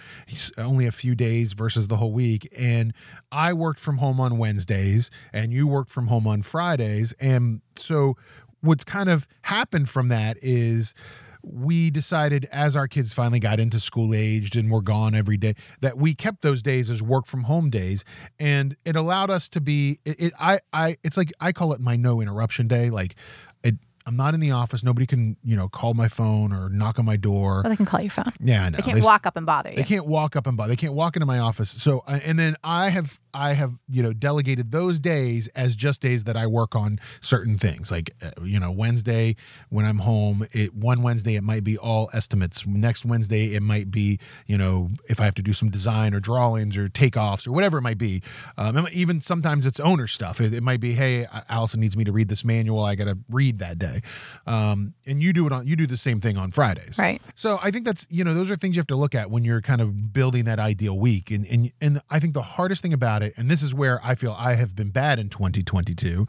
only 0.58 0.86
a 0.86 0.92
few 0.92 1.16
days 1.16 1.54
versus 1.54 1.88
the 1.88 1.96
whole 1.96 2.12
week. 2.12 2.50
And 2.60 2.94
I 3.32 3.54
worked 3.54 3.80
from 3.80 4.00
home 4.00 4.20
on 4.20 4.38
Wednesdays, 4.38 5.10
and 5.32 5.54
you 5.54 5.66
worked 5.66 5.92
from 5.92 6.08
home 6.08 6.28
on 6.28 6.42
Fridays, 6.42 7.14
and 7.22 7.62
so 7.78 8.18
what's 8.62 8.84
kind 8.84 9.10
of 9.10 9.28
happened 9.44 9.90
from 9.90 10.10
that 10.10 10.38
is 10.42 10.94
we 11.46 11.92
decided 11.92 12.48
as 12.52 12.76
our 12.76 12.88
kids 12.88 13.14
finally 13.14 13.40
got 13.40 13.60
into 13.60 13.80
school 13.80 14.16
aged 14.16 14.56
and 14.56 14.72
were 14.72 14.82
gone 14.82 15.14
every 15.14 15.38
day 15.38 15.54
that 15.82 15.98
we 15.98 16.16
kept 16.16 16.42
those 16.42 16.64
days 16.64 16.90
as 16.90 17.02
work 17.02 17.26
from 17.28 17.44
home 17.44 17.70
days 17.70 18.04
and 18.40 18.76
it 18.84 18.96
allowed 18.96 19.30
us 19.30 19.48
to 19.48 19.62
be 19.62 20.00
it, 20.06 20.20
it, 20.20 20.34
i 20.40 20.60
i 20.74 20.98
it's 21.04 21.18
like 21.18 21.32
i 21.40 21.52
call 21.52 21.72
it 21.74 21.80
my 21.80 21.96
no 21.96 22.20
interruption 22.20 22.68
day 22.68 22.90
like 22.90 23.16
it 23.64 23.76
I'm 24.08 24.16
not 24.16 24.36
in 24.36 24.40
the 24.40 24.52
office. 24.52 24.84
Nobody 24.84 25.08
can, 25.08 25.36
you 25.44 25.56
know, 25.56 25.68
call 25.68 25.96
my 25.96 26.08
phone 26.08 26.54
or 26.54 26.70
knock 26.70 27.00
on 27.00 27.06
my 27.06 27.18
door. 27.18 27.62
Well, 27.64 27.72
they 27.72 27.76
can 27.76 27.88
call 27.88 28.02
your 28.02 28.12
phone. 28.12 28.32
Yeah, 28.40 28.66
I 28.66 28.70
know. 28.70 28.78
They 28.78 28.84
can't 28.84 29.04
walk 29.04 29.26
up 29.26 29.36
and 29.36 29.48
bother 29.48 29.72
you. 29.72 29.78
They 29.78 29.84
can't 29.84 30.06
walk 30.06 30.36
up 30.36 30.46
and 30.46 30.56
bother. 30.56 30.70
They 30.70 30.76
can't 30.76 30.94
walk 30.94 31.16
into 31.16 31.26
my 31.26 31.40
office. 31.40 31.72
So, 31.72 32.04
uh, 32.08 32.20
and 32.24 32.38
then 32.38 32.56
I 32.64 32.90
have, 32.90 33.20
I 33.36 33.54
have, 33.54 33.74
you 33.90 34.02
know, 34.02 34.14
delegated 34.14 34.72
those 34.72 35.00
days 35.00 35.48
as 35.50 35.76
just 35.76 36.02
days 36.02 36.24
that 36.26 36.38
I 36.38 36.48
work 36.48 36.76
on 36.76 37.00
certain 37.22 37.58
things. 37.58 37.92
Like, 37.92 38.12
uh, 38.22 38.44
you 38.44 38.60
know, 38.60 38.72
Wednesday 38.72 39.36
when 39.70 39.86
I'm 39.86 40.00
home, 40.00 40.48
it 40.52 40.74
one 40.74 41.02
Wednesday 41.02 41.36
it 41.36 41.44
might 41.44 41.64
be 41.64 41.78
all 41.78 42.10
estimates. 42.14 42.66
Next 42.66 43.06
Wednesday 43.06 43.56
it 43.56 43.62
might 43.62 43.92
be, 43.92 44.20
you 44.48 44.58
know, 44.58 44.90
if 45.10 45.20
I 45.20 45.26
have 45.26 45.36
to 45.36 45.44
do 45.44 45.54
some 45.54 45.70
design 45.70 46.14
or 46.14 46.20
drawings 46.20 46.78
or 46.78 46.90
takeoffs 46.90 47.48
or 47.48 47.52
whatever 47.52 47.78
it 47.78 47.82
might 47.82 47.98
be. 47.98 48.22
Um, 48.58 48.88
even 48.92 49.22
sometimes 49.22 49.66
it's 49.66 49.80
owner 49.80 50.08
stuff. 50.08 50.42
It, 50.42 50.54
it 50.54 50.64
might 50.64 50.80
be, 50.80 50.94
hey, 50.94 51.26
Allison 51.50 51.80
needs 51.80 51.96
me 51.96 52.04
to 52.04 52.12
read 52.12 52.30
this 52.30 52.44
manual. 52.44 52.84
I 52.84 52.96
got 52.96 53.06
to 53.06 53.18
read 53.30 53.60
that 53.60 53.78
day. 53.78 54.02
Um, 54.46 54.56
um, 54.66 54.94
and 55.06 55.22
you 55.22 55.34
do 55.34 55.46
it 55.46 55.52
on 55.52 55.68
you 55.68 55.76
do 55.76 55.88
the 55.88 55.98
same 55.98 56.20
thing 56.20 56.38
on 56.38 56.52
Fridays, 56.52 56.98
right? 56.98 57.22
So 57.36 57.60
I 57.62 57.72
think 57.72 57.86
that's 57.86 58.08
you 58.10 58.24
know 58.24 58.34
those 58.34 58.52
are 58.52 58.56
things 58.56 58.76
you 58.76 58.80
have 58.80 58.88
to 58.88 58.96
look 58.96 59.16
at 59.16 59.30
when 59.30 59.44
you're 59.44 59.62
kind 59.62 59.82
of 59.82 60.14
building 60.14 60.46
that 60.46 60.60
ideal 60.60 60.98
week, 60.98 61.32
and 61.32 61.46
and 61.46 61.72
and 61.82 62.02
I 62.10 62.20
think 62.20 62.34
the 62.34 62.42
hardest 62.42 62.82
thing 62.82 62.94
about 62.94 63.24
it, 63.24 63.25
and 63.38 63.50
this 63.50 63.62
is 63.62 63.74
where 63.74 64.00
I 64.04 64.16
feel 64.16 64.36
I 64.38 64.56
have 64.56 64.76
been 64.76 64.90
bad 64.90 65.20
in 65.20 65.30
2022, 65.30 66.28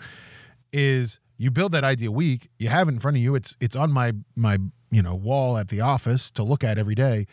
is 0.72 1.20
you 1.38 1.50
build 1.50 1.72
that 1.72 1.84
ideal 1.84 2.12
week, 2.12 2.48
you 2.58 2.68
have 2.68 2.88
it 2.88 2.92
in 2.92 2.98
front 2.98 3.16
of 3.16 3.22
you, 3.22 3.34
it's 3.34 3.56
it's 3.60 3.76
on 3.76 3.92
my 3.92 4.12
my 4.34 4.58
you 4.90 5.02
know 5.02 5.14
wall 5.14 5.58
at 5.58 5.68
the 5.68 5.80
office 5.80 6.30
to 6.32 6.42
look 6.42 6.64
at 6.64 6.78
every 6.78 6.94
day 6.94 7.26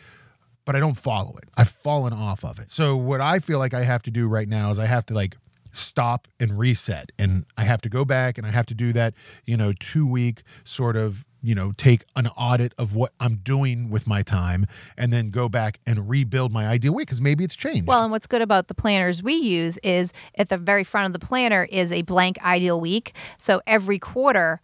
but 0.64 0.74
I 0.74 0.80
don't 0.80 0.94
follow 0.94 1.36
it. 1.36 1.48
I've 1.56 1.68
fallen 1.68 2.12
off 2.12 2.44
of 2.44 2.58
it. 2.58 2.70
So 2.70 2.96
what 2.96 3.20
I 3.20 3.38
feel 3.38 3.58
like 3.58 3.74
I 3.74 3.82
have 3.82 4.02
to 4.04 4.10
do 4.10 4.26
right 4.26 4.48
now 4.48 4.70
is 4.70 4.78
I 4.78 4.86
have 4.86 5.04
to 5.06 5.14
like 5.14 5.36
stop 5.76 6.28
and 6.38 6.58
reset. 6.58 7.10
And 7.18 7.44
I 7.56 7.64
have 7.64 7.80
to 7.82 7.88
go 7.88 8.04
back 8.04 8.38
and 8.38 8.46
I 8.46 8.50
have 8.50 8.66
to 8.66 8.74
do 8.74 8.92
that, 8.92 9.14
you 9.44 9.56
know, 9.56 9.72
two 9.78 10.06
week 10.06 10.42
sort 10.64 10.96
of, 10.96 11.24
you 11.42 11.54
know, 11.54 11.72
take 11.76 12.04
an 12.16 12.28
audit 12.28 12.72
of 12.78 12.94
what 12.94 13.12
I'm 13.20 13.36
doing 13.36 13.90
with 13.90 14.06
my 14.06 14.22
time 14.22 14.66
and 14.96 15.12
then 15.12 15.28
go 15.28 15.48
back 15.48 15.80
and 15.86 16.08
rebuild 16.08 16.52
my 16.52 16.66
ideal 16.66 16.94
week 16.94 17.08
because 17.08 17.20
maybe 17.20 17.44
it's 17.44 17.56
changed. 17.56 17.86
Well, 17.86 18.02
and 18.02 18.10
what's 18.10 18.26
good 18.26 18.42
about 18.42 18.68
the 18.68 18.74
planners 18.74 19.22
we 19.22 19.34
use 19.34 19.78
is 19.78 20.12
at 20.36 20.48
the 20.48 20.56
very 20.56 20.84
front 20.84 21.06
of 21.06 21.18
the 21.18 21.24
planner 21.24 21.66
is 21.70 21.92
a 21.92 22.02
blank 22.02 22.42
ideal 22.42 22.80
week. 22.80 23.14
So 23.36 23.60
every 23.66 23.98
quarter, 23.98 24.60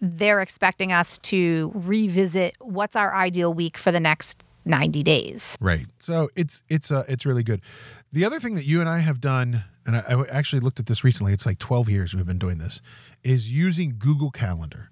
they're 0.00 0.42
expecting 0.42 0.92
us 0.92 1.18
to 1.18 1.72
revisit 1.74 2.56
what's 2.60 2.96
our 2.96 3.14
ideal 3.14 3.54
week 3.54 3.78
for 3.78 3.90
the 3.90 4.00
next 4.00 4.44
90 4.64 5.02
days. 5.02 5.56
Right. 5.60 5.86
So 5.98 6.28
it's 6.36 6.62
it's 6.68 6.90
uh 6.90 7.04
it's 7.08 7.26
really 7.26 7.42
good. 7.42 7.60
The 8.12 8.24
other 8.24 8.38
thing 8.38 8.54
that 8.54 8.64
you 8.64 8.80
and 8.80 8.88
I 8.88 9.00
have 9.00 9.20
done 9.20 9.64
and 9.86 9.96
I, 9.96 10.00
I, 10.00 10.26
actually 10.28 10.60
looked 10.60 10.80
at 10.80 10.86
this 10.86 11.04
recently. 11.04 11.32
It's 11.32 11.46
like 11.46 11.58
12 11.58 11.88
years 11.88 12.14
we've 12.14 12.26
been 12.26 12.38
doing 12.38 12.58
this. 12.58 12.80
Is 13.22 13.50
using 13.50 13.96
Google 13.98 14.30
Calendar. 14.30 14.90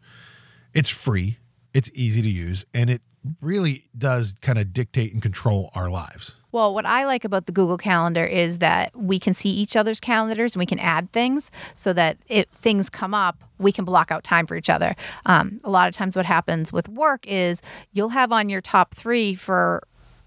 It's 0.75 0.89
free, 0.89 1.39
it's 1.75 1.91
easy 1.95 2.23
to 2.23 2.29
use, 2.29 2.65
and 2.73 2.89
it 2.89 3.03
really 3.41 3.85
does 3.97 4.35
kind 4.41 4.59
of 4.59 4.73
dictate 4.73 5.13
and 5.13 5.23
control 5.23 5.71
our 5.75 5.91
lives. 5.91 6.35
Well, 6.51 6.75
what 6.75 6.85
I 6.85 7.07
like 7.07 7.25
about 7.25 7.47
the 7.47 7.53
Google 7.53 7.79
Calendar 7.79 8.25
is 8.25 8.59
that 8.59 8.95
we 8.97 9.19
can 9.19 9.33
see 9.33 9.49
each 9.49 9.77
other's 9.77 10.01
calendars 10.01 10.55
and 10.55 10.61
we 10.61 10.67
can 10.67 10.79
add 10.79 11.11
things 11.13 11.51
so 11.73 11.93
that 11.95 12.19
if 12.29 12.47
things 12.49 12.91
come 12.91 13.15
up, 13.15 13.43
we 13.59 13.73
can 13.73 13.85
block 13.85 14.11
out 14.11 14.25
time 14.25 14.47
for 14.47 14.57
each 14.57 14.69
other. 14.69 14.95
Um, 15.25 15.61
a 15.65 15.71
lot 15.71 15.89
of 15.89 15.95
times, 15.95 16.17
what 16.17 16.27
happens 16.27 16.73
with 16.73 16.89
work 16.89 17.27
is 17.27 17.63
you'll 17.93 18.11
have 18.11 18.33
on 18.33 18.49
your 18.49 18.61
top 18.61 18.95
three 18.95 19.35
for 19.35 19.83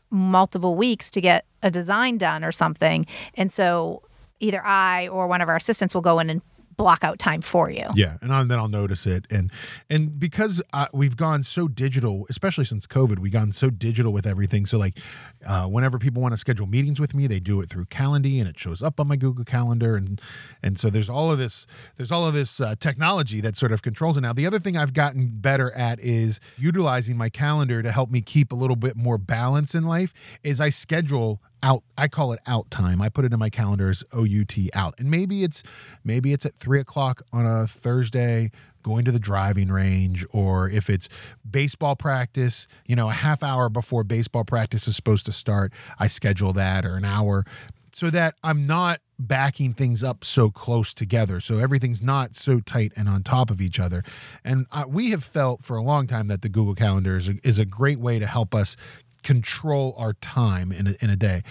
multiple 0.09 0.75
weeks 0.75 1.11
to 1.11 1.21
get 1.21 1.45
a 1.61 1.69
design 1.69 2.17
done 2.17 2.43
or 2.43 2.51
something. 2.51 3.05
And 3.35 3.51
so 3.51 4.01
either 4.39 4.61
I 4.63 5.07
or 5.07 5.27
one 5.27 5.41
of 5.41 5.49
our 5.49 5.55
assistants 5.55 5.93
will 5.93 6.01
go 6.01 6.19
in 6.19 6.29
and 6.29 6.41
block 6.77 7.03
out 7.03 7.19
time 7.19 7.41
for 7.41 7.69
you. 7.69 7.87
Yeah, 7.95 8.17
and 8.21 8.49
then 8.49 8.59
I'll 8.59 8.67
notice 8.67 9.05
it, 9.07 9.25
and 9.29 9.51
and 9.89 10.19
because 10.19 10.61
uh, 10.73 10.87
we've 10.93 11.15
gone 11.15 11.43
so 11.43 11.67
digital, 11.67 12.25
especially 12.29 12.65
since 12.65 12.87
COVID, 12.87 13.19
we've 13.19 13.31
gone 13.31 13.51
so 13.51 13.69
digital 13.69 14.11
with 14.11 14.25
everything. 14.25 14.65
So 14.65 14.77
like, 14.77 14.99
uh, 15.45 15.67
whenever 15.67 15.97
people 15.97 16.21
want 16.21 16.33
to 16.33 16.37
schedule 16.37 16.67
meetings 16.67 16.99
with 16.99 17.13
me, 17.13 17.27
they 17.27 17.39
do 17.39 17.61
it 17.61 17.69
through 17.69 17.85
Calendly, 17.85 18.39
and 18.39 18.47
it 18.47 18.59
shows 18.59 18.83
up 18.83 18.99
on 18.99 19.07
my 19.07 19.15
Google 19.15 19.45
Calendar, 19.45 19.95
and 19.95 20.21
and 20.61 20.77
so 20.79 20.89
there's 20.89 21.09
all 21.09 21.31
of 21.31 21.37
this 21.37 21.67
there's 21.97 22.11
all 22.11 22.27
of 22.27 22.33
this 22.33 22.59
uh, 22.59 22.75
technology 22.79 23.41
that 23.41 23.55
sort 23.55 23.71
of 23.71 23.81
controls 23.81 24.17
it 24.17 24.21
now. 24.21 24.33
The 24.33 24.45
other 24.45 24.59
thing 24.59 24.77
I've 24.77 24.93
gotten 24.93 25.29
better 25.33 25.71
at 25.71 25.99
is 25.99 26.39
utilizing 26.57 27.17
my 27.17 27.29
calendar 27.29 27.81
to 27.83 27.91
help 27.91 28.09
me 28.09 28.21
keep 28.21 28.51
a 28.51 28.55
little 28.55 28.75
bit 28.75 28.95
more 28.95 29.17
balance 29.17 29.75
in 29.75 29.83
life. 29.83 30.13
Is 30.43 30.59
I 30.59 30.69
schedule 30.69 31.41
out 31.63 31.83
i 31.97 32.07
call 32.07 32.33
it 32.33 32.39
out 32.47 32.69
time. 32.69 33.01
I 33.01 33.09
put 33.09 33.25
it 33.25 33.33
in 33.33 33.39
my 33.39 33.49
calendar 33.49 33.89
as 33.89 34.03
out 34.13 34.27
out. 34.73 34.95
And 34.99 35.09
maybe 35.09 35.43
it's 35.43 35.63
maybe 36.03 36.33
it's 36.33 36.45
at 36.45 36.55
three 36.55 36.79
o'clock 36.79 37.21
on 37.31 37.45
a 37.45 37.67
thursday 37.67 38.51
going 38.83 39.03
to 39.05 39.11
the 39.11 39.19
driving 39.19 39.69
range 39.69 40.25
or 40.31 40.69
if 40.69 40.89
it's 40.89 41.09
baseball 41.49 41.95
practice 41.95 42.67
you 42.85 42.95
know 42.95 43.09
a 43.09 43.13
half 43.13 43.41
hour 43.41 43.67
before 43.67 44.03
baseball 44.03 44.43
practice 44.43 44.87
is 44.87 44.95
supposed 44.95 45.25
to 45.25 45.31
start 45.31 45.73
i 45.97 46.07
schedule 46.07 46.53
that 46.53 46.85
or 46.85 46.95
an 46.95 47.03
hour 47.03 47.43
so 47.91 48.11
that 48.11 48.35
i'm 48.43 48.67
not 48.67 48.99
backing 49.17 49.73
things 49.73 50.03
up 50.03 50.23
so 50.23 50.49
close 50.49 50.93
together 50.93 51.39
so 51.39 51.57
everything's 51.57 52.01
not 52.01 52.35
so 52.35 52.59
tight 52.59 52.91
and 52.95 53.07
on 53.07 53.23
top 53.23 53.49
of 53.49 53.61
each 53.61 53.79
other. 53.79 54.03
And 54.43 54.67
uh, 54.71 54.85
we 54.87 55.11
have 55.11 55.23
felt 55.23 55.63
for 55.63 55.77
a 55.77 55.83
long 55.83 56.07
time 56.07 56.27
that 56.27 56.41
the 56.41 56.49
google 56.49 56.75
calendar 56.75 57.15
is 57.15 57.29
a, 57.29 57.35
is 57.43 57.59
a 57.59 57.65
great 57.65 57.99
way 57.99 58.19
to 58.19 58.27
help 58.27 58.53
us 58.53 58.75
control 59.25 59.95
our 59.97 60.13
time 60.13 60.71
in 60.71 60.87
a, 60.87 60.95
in 61.01 61.09
a 61.09 61.15
day. 61.15 61.41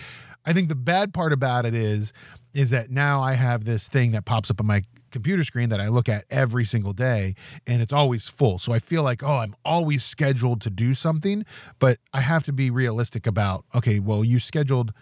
I 0.46 0.52
think 0.52 0.68
the 0.68 0.76
bad 0.76 1.12
part 1.12 1.32
about 1.32 1.66
it 1.66 1.74
is 1.74 2.12
is 2.54 2.70
that 2.70 2.88
now 2.88 3.20
I 3.20 3.32
have 3.32 3.64
this 3.64 3.88
thing 3.88 4.12
that 4.12 4.24
pops 4.24 4.48
up 4.48 4.60
on 4.60 4.66
my 4.66 4.84
computer 5.10 5.42
screen 5.42 5.70
that 5.70 5.80
I 5.80 5.88
look 5.88 6.08
at 6.08 6.24
every 6.30 6.64
single 6.64 6.92
day 6.92 7.34
and 7.66 7.82
it's 7.82 7.92
always 7.92 8.28
full. 8.28 8.60
So 8.60 8.72
I 8.72 8.78
feel 8.78 9.02
like, 9.02 9.24
oh, 9.24 9.38
I'm 9.38 9.56
always 9.64 10.04
scheduled 10.04 10.60
to 10.60 10.70
do 10.70 10.94
something, 10.94 11.44
but 11.80 11.98
I 12.12 12.20
have 12.20 12.44
to 12.44 12.52
be 12.52 12.70
realistic 12.70 13.26
about, 13.26 13.64
okay, 13.74 13.98
well, 13.98 14.24
you 14.24 14.38
scheduled 14.38 14.92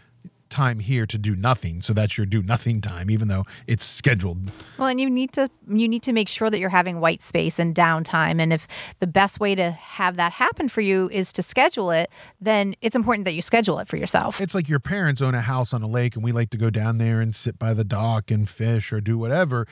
time 0.53 0.79
here 0.79 1.07
to 1.07 1.19
do 1.19 1.35
nothing 1.35 1.81
so 1.81 1.93
that's 1.93 2.17
your 2.17 2.27
do 2.27 2.43
nothing 2.43 2.81
time 2.81 3.11
even 3.11 3.27
though 3.29 3.45
it's 3.67 3.85
scheduled. 3.85 4.51
Well 4.79 4.89
and 4.89 5.01
you 5.01 5.11
need 5.11 5.33
to 5.33 5.49
you 5.67 5.89
need 5.89 6.03
to 6.05 6.13
make 6.13 6.29
sure 6.29 6.51
that 6.51 6.61
you're 6.61 6.69
having 6.69 7.01
white 7.01 7.23
space 7.23 7.59
and 7.59 7.75
downtime 7.75 8.41
and 8.41 8.53
if 8.53 8.69
the 9.01 9.07
best 9.07 9.41
way 9.41 9.55
to 9.55 9.71
have 9.71 10.17
that 10.17 10.33
happen 10.33 10.69
for 10.69 10.83
you 10.83 11.09
is 11.11 11.33
to 11.33 11.43
schedule 11.43 11.91
it 11.91 12.11
then 12.41 12.75
it's 12.83 12.95
important 12.95 13.25
that 13.25 13.35
you 13.35 13.43
schedule 13.43 13.79
it 13.79 13.89
for 13.89 13.97
yourself. 13.97 14.41
It's 14.41 14.55
like 14.55 14.69
your 14.69 14.81
parents 14.81 15.23
own 15.23 15.35
a 15.35 15.41
house 15.41 15.73
on 15.73 15.83
a 15.83 15.89
lake 15.89 16.15
and 16.15 16.23
we 16.23 16.33
like 16.33 16.51
to 16.51 16.59
go 16.59 16.71
down 16.71 16.99
there 16.99 17.21
and 17.21 17.35
sit 17.35 17.59
by 17.59 17.75
the 17.75 17.85
dock 17.85 18.31
and 18.31 18.49
fish 18.49 18.93
or 18.93 19.01
do 19.01 19.17
whatever 19.17 19.67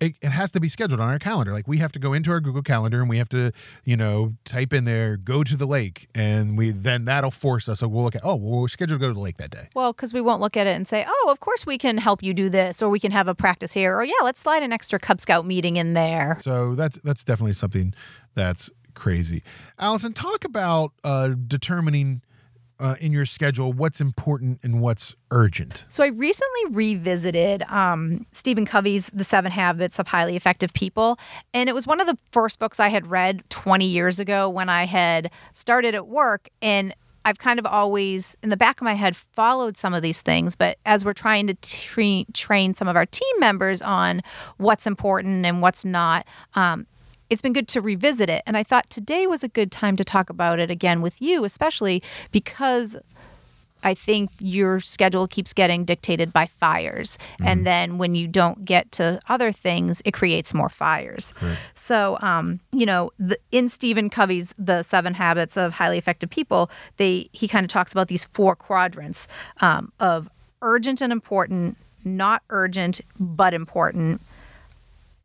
it, 0.00 0.16
it, 0.20 0.30
has 0.30 0.52
to 0.52 0.60
be 0.60 0.68
scheduled 0.68 1.00
on 1.00 1.08
our 1.08 1.18
calendar. 1.18 1.52
Like 1.52 1.66
we 1.66 1.78
have 1.78 1.92
to 1.92 1.98
go 1.98 2.12
into 2.12 2.30
our 2.30 2.40
Google 2.40 2.62
Calendar 2.62 3.00
and 3.00 3.08
we 3.08 3.18
have 3.18 3.28
to, 3.30 3.52
you 3.84 3.96
know, 3.96 4.34
type 4.44 4.72
in 4.72 4.84
there, 4.84 5.16
go 5.16 5.42
to 5.42 5.56
the 5.56 5.66
lake, 5.66 6.08
and 6.14 6.56
we 6.56 6.70
then 6.70 7.04
that'll 7.04 7.30
force 7.30 7.68
us. 7.68 7.80
So 7.80 7.88
we'll 7.88 8.04
look 8.04 8.14
at, 8.14 8.22
oh, 8.24 8.36
well, 8.36 8.60
we're 8.60 8.68
scheduled 8.68 9.00
to 9.00 9.04
go 9.04 9.08
to 9.08 9.14
the 9.14 9.20
lake 9.20 9.36
that 9.38 9.50
day. 9.50 9.68
Well, 9.74 9.92
because 9.92 10.14
we 10.14 10.20
won't 10.20 10.40
look 10.40 10.56
at 10.56 10.66
it 10.66 10.76
and 10.76 10.86
say, 10.86 11.04
oh, 11.06 11.28
of 11.30 11.40
course 11.40 11.66
we 11.66 11.78
can 11.78 11.98
help 11.98 12.22
you 12.22 12.34
do 12.34 12.48
this, 12.48 12.82
or 12.82 12.88
we 12.88 13.00
can 13.00 13.12
have 13.12 13.28
a 13.28 13.34
practice 13.34 13.72
here, 13.72 13.96
or 13.96 14.04
yeah, 14.04 14.12
let's 14.22 14.40
slide 14.40 14.62
an 14.62 14.72
extra 14.72 14.98
Cub 14.98 15.20
Scout 15.20 15.46
meeting 15.46 15.76
in 15.76 15.94
there. 15.94 16.38
So 16.40 16.74
that's 16.74 16.98
that's 17.02 17.24
definitely 17.24 17.54
something 17.54 17.94
that's 18.34 18.70
crazy. 18.94 19.42
Allison, 19.78 20.12
talk 20.12 20.44
about 20.44 20.92
uh, 21.02 21.30
determining 21.46 22.22
uh, 22.80 22.96
in 23.00 23.12
your 23.12 23.26
schedule 23.26 23.72
what's 23.72 24.00
important 24.00 24.60
and 24.62 24.80
what's 24.80 25.14
urgent? 25.30 25.84
So 25.88 26.04
I 26.04 26.08
recently 26.08 26.74
revisited 26.76 27.62
um, 27.64 28.26
Stephen 28.32 28.66
Covey's 28.66 29.08
The 29.08 29.24
Seven 29.24 29.52
Habits 29.52 29.98
of 29.98 30.08
Highly 30.08 30.36
Effective 30.36 30.72
People, 30.72 31.18
and 31.52 31.68
it 31.68 31.72
was 31.72 31.86
one 31.86 32.00
of 32.00 32.06
the 32.06 32.16
first 32.32 32.58
books 32.58 32.80
I 32.80 32.88
had 32.88 33.06
read 33.06 33.48
20 33.50 33.84
years 33.84 34.18
ago 34.20 34.48
when 34.48 34.68
I 34.68 34.84
had 34.84 35.30
started 35.52 35.94
at 35.94 36.06
work 36.06 36.48
and 36.62 36.94
I've 37.24 37.38
kind 37.38 37.58
of 37.58 37.64
always, 37.64 38.36
in 38.42 38.50
the 38.50 38.56
back 38.56 38.80
of 38.80 38.84
my 38.84 38.94
head, 38.94 39.16
followed 39.16 39.76
some 39.76 39.94
of 39.94 40.02
these 40.02 40.20
things. 40.20 40.56
But 40.56 40.78
as 40.84 41.04
we're 41.04 41.14
trying 41.14 41.46
to 41.46 41.54
tra- 41.54 42.30
train 42.34 42.74
some 42.74 42.86
of 42.86 42.96
our 42.96 43.06
team 43.06 43.40
members 43.40 43.80
on 43.80 44.20
what's 44.58 44.86
important 44.86 45.46
and 45.46 45.62
what's 45.62 45.84
not, 45.84 46.26
um, 46.54 46.86
it's 47.30 47.42
been 47.42 47.52
good 47.52 47.68
to 47.68 47.80
revisit 47.80 48.28
it. 48.28 48.42
And 48.46 48.56
I 48.56 48.62
thought 48.62 48.90
today 48.90 49.26
was 49.26 49.42
a 49.42 49.48
good 49.48 49.72
time 49.72 49.96
to 49.96 50.04
talk 50.04 50.30
about 50.30 50.58
it 50.58 50.70
again 50.70 51.02
with 51.02 51.20
you, 51.20 51.44
especially 51.44 52.02
because 52.30 52.96
I 53.84 53.94
think 53.94 54.30
your 54.40 54.80
schedule 54.80 55.28
keeps 55.28 55.52
getting 55.52 55.84
dictated 55.84 56.32
by 56.32 56.46
fires. 56.46 57.18
Mm-hmm. 57.18 57.46
And 57.46 57.66
then 57.66 57.98
when 57.98 58.14
you 58.14 58.26
don't 58.26 58.64
get 58.64 58.90
to 58.92 59.20
other 59.28 59.52
things, 59.52 60.00
it 60.04 60.12
creates 60.12 60.54
more 60.54 60.70
fires. 60.70 61.34
Right. 61.40 61.58
So, 61.74 62.18
um, 62.22 62.60
you 62.72 62.86
know, 62.86 63.10
the, 63.18 63.36
in 63.52 63.68
Stephen 63.68 64.08
Covey's 64.08 64.54
The 64.58 64.82
Seven 64.82 65.14
Habits 65.14 65.56
of 65.56 65.74
Highly 65.74 65.98
Effective 65.98 66.30
People, 66.30 66.70
they 66.96 67.28
he 67.32 67.46
kind 67.46 67.64
of 67.64 67.68
talks 67.68 67.92
about 67.92 68.08
these 68.08 68.24
four 68.24 68.56
quadrants 68.56 69.28
um, 69.60 69.92
of 70.00 70.28
urgent 70.62 71.02
and 71.02 71.12
important, 71.12 71.76
not 72.04 72.42
urgent 72.48 73.02
but 73.20 73.52
important, 73.52 74.22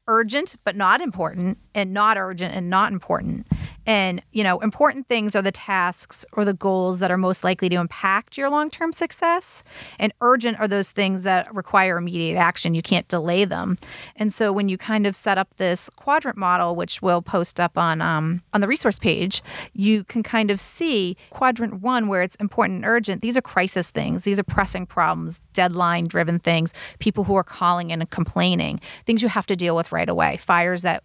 urgent 0.10 0.56
but 0.66 0.76
not 0.76 1.00
important, 1.00 1.58
and 1.74 1.94
not 1.94 2.18
urgent 2.18 2.54
and 2.54 2.70
not 2.70 2.92
important. 2.92 3.48
And, 3.90 4.22
you 4.32 4.44
know, 4.44 4.60
important 4.60 5.08
things 5.08 5.36
are 5.36 5.42
the 5.42 5.52
tasks 5.52 6.24
or 6.34 6.46
the 6.46 6.54
goals 6.54 7.00
that 7.00 7.10
are 7.10 7.18
most 7.18 7.44
likely 7.44 7.70
to 7.70 7.78
impact 7.78 8.38
your 8.38 8.48
long 8.48 8.70
term 8.70 8.94
success. 8.94 9.64
And 9.98 10.14
urgent 10.22 10.60
are 10.60 10.68
those 10.68 10.92
things 10.92 11.24
that 11.24 11.52
require 11.56 11.98
immediate 11.98 12.38
action. 12.38 12.76
You 12.76 12.84
can't 12.84 13.08
delay 13.08 13.46
them. 13.46 13.78
And 14.16 14.32
so 14.32 14.54
when 14.54 14.70
you 14.70 14.78
kind 14.78 15.08
of 15.08 15.16
set 15.16 15.40
up 15.40 15.56
this 15.56 15.90
quadrant 15.96 16.38
model, 16.38 16.76
which 16.76 17.02
we'll 17.02 17.24
post 17.24 17.60
up 17.60 17.80
on 17.80 18.00
um, 18.00 18.44
on 18.54 18.62
the 18.62 18.68
resource 18.68 19.00
page, 19.00 19.42
you 19.74 20.04
can 20.04 20.22
kind 20.22 20.52
of 20.52 20.60
see 20.60 21.18
quadrant 21.32 21.82
one 21.82 22.08
where 22.08 22.22
it's 22.22 22.36
important 22.36 22.76
and 22.76 22.86
urgent. 22.86 23.24
These 23.24 23.40
are 23.40 23.42
crisis 23.42 23.90
things. 23.90 24.24
These 24.24 24.40
are 24.40 24.44
pressing 24.44 24.86
problems, 24.86 25.42
deadline 25.54 26.06
driven 26.06 26.38
things, 26.38 26.76
people 27.00 27.24
who 27.24 27.34
are 27.34 27.44
calling 27.44 27.90
in 27.90 28.02
and 28.02 28.10
complaining, 28.12 28.82
things 29.08 29.24
you 29.24 29.30
have 29.30 29.48
to 29.48 29.56
deal 29.56 29.76
with 29.76 29.92
right 29.92 30.10
away, 30.10 30.38
fires 30.38 30.84
that 30.84 31.04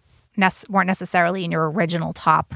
weren't 0.69 0.85
necessarily 0.85 1.43
in 1.43 1.51
your 1.51 1.71
original 1.71 2.13
top 2.13 2.53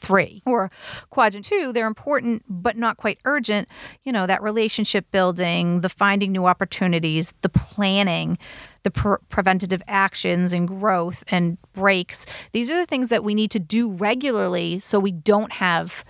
three. 0.00 0.42
Or 0.46 0.70
quadrant 1.10 1.44
two, 1.44 1.72
they're 1.72 1.86
important 1.86 2.42
but 2.48 2.76
not 2.76 2.96
quite 2.96 3.18
urgent. 3.24 3.68
You 4.04 4.12
know, 4.12 4.26
that 4.26 4.42
relationship 4.42 5.10
building, 5.12 5.82
the 5.82 5.88
finding 5.88 6.32
new 6.32 6.46
opportunities, 6.46 7.32
the 7.42 7.48
planning, 7.48 8.38
the 8.82 8.90
pre- 8.90 9.18
preventative 9.28 9.82
actions 9.86 10.52
and 10.52 10.66
growth 10.66 11.22
and 11.28 11.58
breaks. 11.72 12.26
These 12.52 12.70
are 12.70 12.76
the 12.76 12.86
things 12.86 13.10
that 13.10 13.22
we 13.22 13.34
need 13.34 13.50
to 13.52 13.58
do 13.58 13.92
regularly 13.92 14.78
so 14.78 14.98
we 14.98 15.12
don't 15.12 15.52
have 15.52 16.04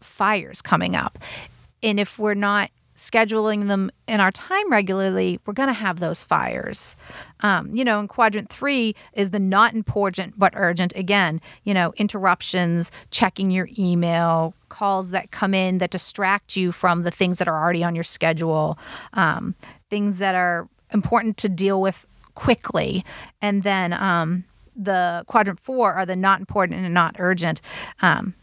fires 0.00 0.62
coming 0.62 0.96
up. 0.96 1.18
And 1.82 2.00
if 2.00 2.18
we're 2.18 2.34
not 2.34 2.70
scheduling 3.00 3.68
them 3.68 3.90
in 4.06 4.20
our 4.20 4.30
time 4.30 4.70
regularly, 4.70 5.40
we're 5.46 5.54
going 5.54 5.68
to 5.68 5.72
have 5.72 6.00
those 6.00 6.22
fires. 6.22 6.96
Um, 7.40 7.70
you 7.74 7.82
know, 7.82 7.98
in 7.98 8.08
quadrant 8.08 8.50
three 8.50 8.94
is 9.14 9.30
the 9.30 9.40
not 9.40 9.74
important 9.74 10.38
but 10.38 10.52
urgent. 10.54 10.92
Again, 10.94 11.40
you 11.64 11.72
know, 11.72 11.94
interruptions, 11.96 12.92
checking 13.10 13.50
your 13.50 13.70
email, 13.78 14.52
calls 14.68 15.12
that 15.12 15.30
come 15.30 15.54
in 15.54 15.78
that 15.78 15.90
distract 15.90 16.56
you 16.56 16.72
from 16.72 17.02
the 17.02 17.10
things 17.10 17.38
that 17.38 17.48
are 17.48 17.58
already 17.58 17.82
on 17.82 17.94
your 17.94 18.04
schedule, 18.04 18.78
um, 19.14 19.54
things 19.88 20.18
that 20.18 20.34
are 20.34 20.68
important 20.92 21.38
to 21.38 21.48
deal 21.48 21.80
with 21.80 22.06
quickly. 22.34 23.02
And 23.40 23.62
then 23.62 23.94
um, 23.94 24.44
the 24.76 25.24
quadrant 25.26 25.58
four 25.58 25.94
are 25.94 26.04
the 26.04 26.16
not 26.16 26.38
important 26.38 26.84
and 26.84 26.92
not 26.92 27.16
urgent. 27.18 27.62
Um, 28.02 28.34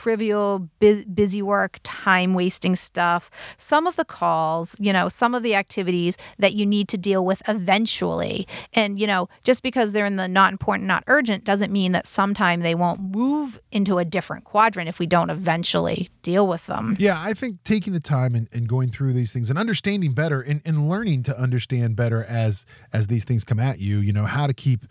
trivial, 0.00 0.70
bu- 0.78 1.04
busy 1.04 1.42
work, 1.42 1.78
time 1.82 2.32
wasting 2.32 2.74
stuff, 2.74 3.30
some 3.58 3.86
of 3.86 3.96
the 3.96 4.04
calls, 4.04 4.74
you 4.80 4.94
know, 4.94 5.08
some 5.08 5.34
of 5.34 5.42
the 5.42 5.54
activities 5.54 6.16
that 6.38 6.54
you 6.54 6.64
need 6.64 6.88
to 6.88 6.96
deal 6.96 7.22
with 7.22 7.42
eventually. 7.46 8.48
And, 8.72 8.98
you 8.98 9.06
know, 9.06 9.28
just 9.44 9.62
because 9.62 9.92
they're 9.92 10.06
in 10.06 10.16
the 10.16 10.26
not 10.26 10.52
important, 10.52 10.88
not 10.88 11.04
urgent 11.06 11.44
doesn't 11.44 11.70
mean 11.70 11.92
that 11.92 12.06
sometime 12.06 12.60
they 12.60 12.74
won't 12.74 13.00
move 13.00 13.60
into 13.70 13.98
a 13.98 14.04
different 14.06 14.44
quadrant 14.44 14.88
if 14.88 14.98
we 14.98 15.06
don't 15.06 15.28
eventually 15.28 16.08
deal 16.22 16.46
with 16.46 16.66
them. 16.66 16.96
Yeah, 16.98 17.20
I 17.20 17.34
think 17.34 17.62
taking 17.64 17.92
the 17.92 18.00
time 18.00 18.34
and, 18.34 18.48
and 18.52 18.66
going 18.66 18.88
through 18.88 19.12
these 19.12 19.34
things 19.34 19.50
and 19.50 19.58
understanding 19.58 20.14
better 20.14 20.40
and, 20.40 20.62
and 20.64 20.88
learning 20.88 21.24
to 21.24 21.38
understand 21.38 21.94
better 21.94 22.24
as 22.24 22.64
as 22.92 23.08
these 23.08 23.24
things 23.24 23.44
come 23.44 23.60
at 23.60 23.80
you, 23.80 23.98
you 23.98 24.14
know, 24.14 24.24
how 24.24 24.46
to 24.46 24.54
keep 24.54 24.86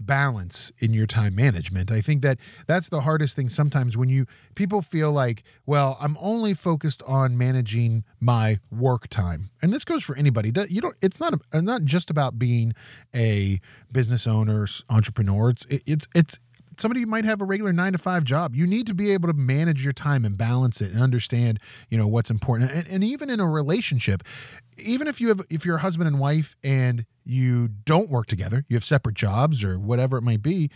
balance 0.00 0.72
in 0.78 0.92
your 0.92 1.06
time 1.06 1.34
management. 1.34 1.90
I 1.90 2.00
think 2.00 2.22
that 2.22 2.38
that's 2.66 2.88
the 2.88 3.02
hardest 3.02 3.36
thing 3.36 3.48
sometimes 3.48 3.96
when 3.96 4.08
you 4.08 4.26
people 4.54 4.82
feel 4.82 5.12
like, 5.12 5.42
well, 5.66 5.96
I'm 6.00 6.16
only 6.20 6.54
focused 6.54 7.02
on 7.06 7.36
managing 7.36 8.04
my 8.20 8.60
work 8.70 9.08
time. 9.08 9.50
And 9.60 9.72
this 9.72 9.84
goes 9.84 10.04
for 10.04 10.16
anybody. 10.16 10.52
You 10.68 10.80
don't 10.80 10.96
it's 11.02 11.20
not 11.20 11.34
a, 11.52 11.62
not 11.62 11.84
just 11.84 12.10
about 12.10 12.38
being 12.38 12.74
a 13.14 13.60
business 13.90 14.26
owner, 14.26 14.66
entrepreneur. 14.88 15.50
It's 15.50 15.66
it's 15.68 16.08
it's 16.14 16.40
somebody 16.78 17.04
might 17.04 17.24
have 17.24 17.40
a 17.40 17.44
regular 17.44 17.72
nine 17.72 17.92
to 17.92 17.98
five 17.98 18.24
job. 18.24 18.54
You 18.54 18.66
need 18.66 18.86
to 18.86 18.94
be 18.94 19.12
able 19.12 19.28
to 19.28 19.34
manage 19.34 19.82
your 19.82 19.92
time 19.92 20.24
and 20.24 20.36
balance 20.36 20.80
it 20.80 20.92
and 20.92 21.02
understand, 21.02 21.58
you 21.88 21.98
know, 21.98 22.06
what's 22.06 22.30
important. 22.30 22.70
And, 22.70 22.86
and 22.86 23.04
even 23.04 23.30
in 23.30 23.40
a 23.40 23.46
relationship, 23.46 24.22
even 24.78 25.08
if 25.08 25.20
you 25.20 25.28
have 25.28 25.40
if 25.50 25.64
you're 25.64 25.76
a 25.76 25.80
husband 25.80 26.08
and 26.08 26.18
wife 26.18 26.56
and 26.62 27.04
you 27.24 27.68
don't 27.68 28.08
work 28.08 28.26
together, 28.26 28.64
you 28.68 28.76
have 28.76 28.84
separate 28.84 29.16
jobs 29.16 29.64
or 29.64 29.78
whatever 29.78 30.16
it 30.16 30.22
might 30.22 30.42
be, 30.42 30.70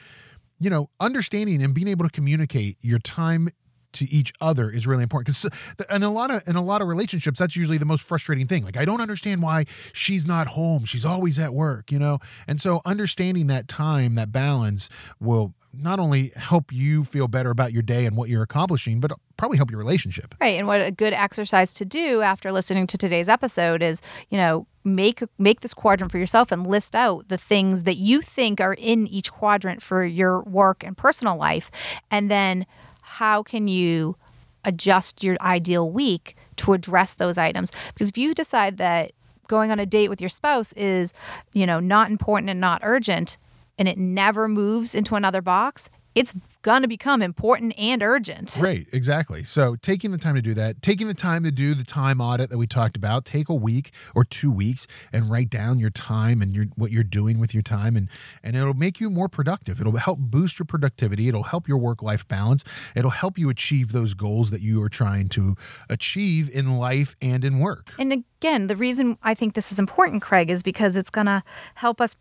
you 0.58 0.70
know, 0.70 0.90
understanding 1.00 1.62
and 1.62 1.74
being 1.74 1.88
able 1.88 2.04
to 2.04 2.10
communicate 2.10 2.76
your 2.80 2.98
time 2.98 3.48
to 3.92 4.10
each 4.10 4.32
other 4.40 4.70
is 4.70 4.86
really 4.86 5.02
important 5.02 5.26
because 5.26 5.44
uh, 5.90 5.94
in 5.94 6.02
a 6.02 6.10
lot 6.10 6.30
of 6.30 6.42
in 6.48 6.56
a 6.56 6.62
lot 6.62 6.80
of 6.80 6.88
relationships 6.88 7.38
that's 7.38 7.56
usually 7.56 7.76
the 7.76 7.84
most 7.84 8.02
frustrating 8.02 8.46
thing 8.46 8.64
like 8.64 8.76
i 8.76 8.86
don't 8.86 9.02
understand 9.02 9.42
why 9.42 9.64
she's 9.92 10.26
not 10.26 10.46
home 10.48 10.86
she's 10.86 11.04
always 11.04 11.38
at 11.38 11.52
work 11.52 11.92
you 11.92 11.98
know 11.98 12.18
and 12.46 12.58
so 12.58 12.80
understanding 12.86 13.48
that 13.48 13.68
time 13.68 14.14
that 14.14 14.32
balance 14.32 14.88
will 15.20 15.54
not 15.72 15.98
only 15.98 16.32
help 16.36 16.72
you 16.72 17.04
feel 17.04 17.28
better 17.28 17.50
about 17.50 17.72
your 17.72 17.82
day 17.82 18.04
and 18.04 18.16
what 18.16 18.28
you're 18.28 18.42
accomplishing, 18.42 19.00
but 19.00 19.12
probably 19.36 19.56
help 19.56 19.70
your 19.70 19.78
relationship. 19.78 20.34
Right. 20.40 20.58
And 20.58 20.66
what 20.66 20.80
a 20.80 20.90
good 20.90 21.12
exercise 21.12 21.72
to 21.74 21.84
do 21.84 22.20
after 22.20 22.52
listening 22.52 22.86
to 22.88 22.98
today's 22.98 23.28
episode 23.28 23.82
is, 23.82 24.02
you 24.28 24.36
know, 24.36 24.66
make 24.84 25.22
make 25.38 25.60
this 25.60 25.74
quadrant 25.74 26.10
for 26.10 26.18
yourself 26.18 26.52
and 26.52 26.66
list 26.66 26.94
out 26.94 27.28
the 27.28 27.38
things 27.38 27.84
that 27.84 27.96
you 27.96 28.20
think 28.20 28.60
are 28.60 28.74
in 28.74 29.06
each 29.06 29.32
quadrant 29.32 29.82
for 29.82 30.04
your 30.04 30.42
work 30.42 30.84
and 30.84 30.96
personal 30.96 31.36
life. 31.36 31.70
And 32.10 32.30
then 32.30 32.66
how 33.02 33.42
can 33.42 33.68
you 33.68 34.16
adjust 34.64 35.24
your 35.24 35.36
ideal 35.40 35.90
week 35.90 36.36
to 36.56 36.72
address 36.72 37.14
those 37.14 37.38
items? 37.38 37.72
Because 37.92 38.08
if 38.08 38.18
you 38.18 38.34
decide 38.34 38.76
that 38.78 39.12
going 39.48 39.70
on 39.70 39.78
a 39.78 39.86
date 39.86 40.08
with 40.08 40.20
your 40.20 40.30
spouse 40.30 40.72
is, 40.74 41.12
you 41.52 41.66
know, 41.66 41.80
not 41.80 42.10
important 42.10 42.48
and 42.50 42.60
not 42.60 42.80
urgent, 42.84 43.38
and 43.82 43.88
it 43.88 43.98
never 43.98 44.46
moves 44.46 44.94
into 44.94 45.16
another 45.16 45.42
box, 45.42 45.90
it's 46.14 46.36
going 46.62 46.82
to 46.82 46.88
become 46.88 47.20
important 47.20 47.76
and 47.76 48.00
urgent. 48.00 48.56
Right, 48.60 48.86
exactly. 48.92 49.42
So, 49.42 49.74
taking 49.74 50.12
the 50.12 50.18
time 50.18 50.36
to 50.36 50.40
do 50.40 50.54
that, 50.54 50.82
taking 50.82 51.08
the 51.08 51.14
time 51.14 51.42
to 51.42 51.50
do 51.50 51.74
the 51.74 51.82
time 51.82 52.20
audit 52.20 52.48
that 52.50 52.58
we 52.58 52.68
talked 52.68 52.96
about, 52.96 53.24
take 53.24 53.48
a 53.48 53.54
week 53.56 53.92
or 54.14 54.22
two 54.22 54.52
weeks 54.52 54.86
and 55.12 55.28
write 55.28 55.50
down 55.50 55.80
your 55.80 55.90
time 55.90 56.42
and 56.42 56.54
your 56.54 56.66
what 56.76 56.92
you're 56.92 57.02
doing 57.02 57.40
with 57.40 57.52
your 57.52 57.62
time 57.64 57.96
and 57.96 58.08
and 58.40 58.54
it'll 58.54 58.72
make 58.72 59.00
you 59.00 59.10
more 59.10 59.28
productive. 59.28 59.80
It'll 59.80 59.96
help 59.96 60.20
boost 60.20 60.60
your 60.60 60.66
productivity, 60.66 61.26
it'll 61.26 61.42
help 61.42 61.66
your 61.66 61.78
work-life 61.78 62.28
balance, 62.28 62.62
it'll 62.94 63.10
help 63.10 63.36
you 63.36 63.50
achieve 63.50 63.90
those 63.90 64.14
goals 64.14 64.52
that 64.52 64.60
you 64.60 64.80
are 64.80 64.88
trying 64.88 65.28
to 65.30 65.56
achieve 65.90 66.48
in 66.48 66.78
life 66.78 67.16
and 67.20 67.44
in 67.44 67.58
work. 67.58 67.90
And 67.98 68.22
again, 68.42 68.66
the 68.66 68.74
reason 68.74 69.16
I 69.22 69.34
think 69.34 69.54
this 69.54 69.70
is 69.70 69.78
important, 69.78 70.20
Craig, 70.20 70.50
is 70.50 70.64
because 70.64 70.96
it's 70.96 71.10
going 71.10 71.28
to 71.28 71.44
help 71.76 72.00
us 72.00 72.16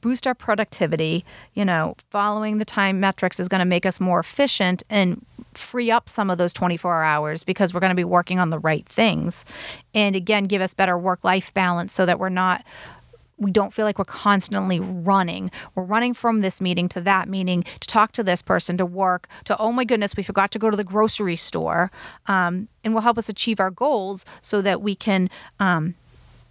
boost 0.00 0.24
our 0.24 0.34
productivity. 0.34 1.24
You 1.54 1.64
know, 1.64 1.96
following 2.10 2.58
the 2.58 2.64
time 2.64 3.00
metrics 3.00 3.40
is 3.40 3.48
going 3.48 3.58
to 3.58 3.64
make 3.64 3.84
us 3.84 3.98
more 3.98 4.20
efficient 4.20 4.84
and 4.88 5.26
free 5.54 5.90
up 5.90 6.08
some 6.08 6.30
of 6.30 6.38
those 6.38 6.52
24 6.52 7.02
hours 7.02 7.42
because 7.42 7.74
we're 7.74 7.80
going 7.80 7.90
to 7.90 7.96
be 7.96 8.04
working 8.04 8.38
on 8.38 8.50
the 8.50 8.60
right 8.60 8.86
things. 8.86 9.44
And 9.94 10.14
again, 10.14 10.44
give 10.44 10.62
us 10.62 10.74
better 10.74 10.96
work 10.96 11.24
life 11.24 11.52
balance 11.54 11.92
so 11.92 12.06
that 12.06 12.20
we're 12.20 12.28
not 12.28 12.64
we 13.38 13.50
don't 13.50 13.72
feel 13.72 13.84
like 13.84 13.98
we're 13.98 14.04
constantly 14.04 14.80
running. 14.80 15.50
We're 15.74 15.84
running 15.84 16.12
from 16.12 16.40
this 16.40 16.60
meeting 16.60 16.88
to 16.90 17.00
that 17.02 17.28
meeting 17.28 17.62
to 17.62 17.88
talk 17.88 18.12
to 18.12 18.22
this 18.22 18.42
person, 18.42 18.76
to 18.78 18.86
work, 18.86 19.28
to, 19.44 19.56
oh 19.58 19.72
my 19.72 19.84
goodness, 19.84 20.16
we 20.16 20.22
forgot 20.22 20.50
to 20.52 20.58
go 20.58 20.70
to 20.70 20.76
the 20.76 20.84
grocery 20.84 21.36
store. 21.36 21.90
Um, 22.26 22.68
and 22.84 22.94
will 22.94 23.02
help 23.02 23.18
us 23.18 23.28
achieve 23.28 23.60
our 23.60 23.70
goals 23.70 24.24
so 24.40 24.62
that 24.62 24.80
we 24.80 24.94
can 24.94 25.28
um, 25.60 25.94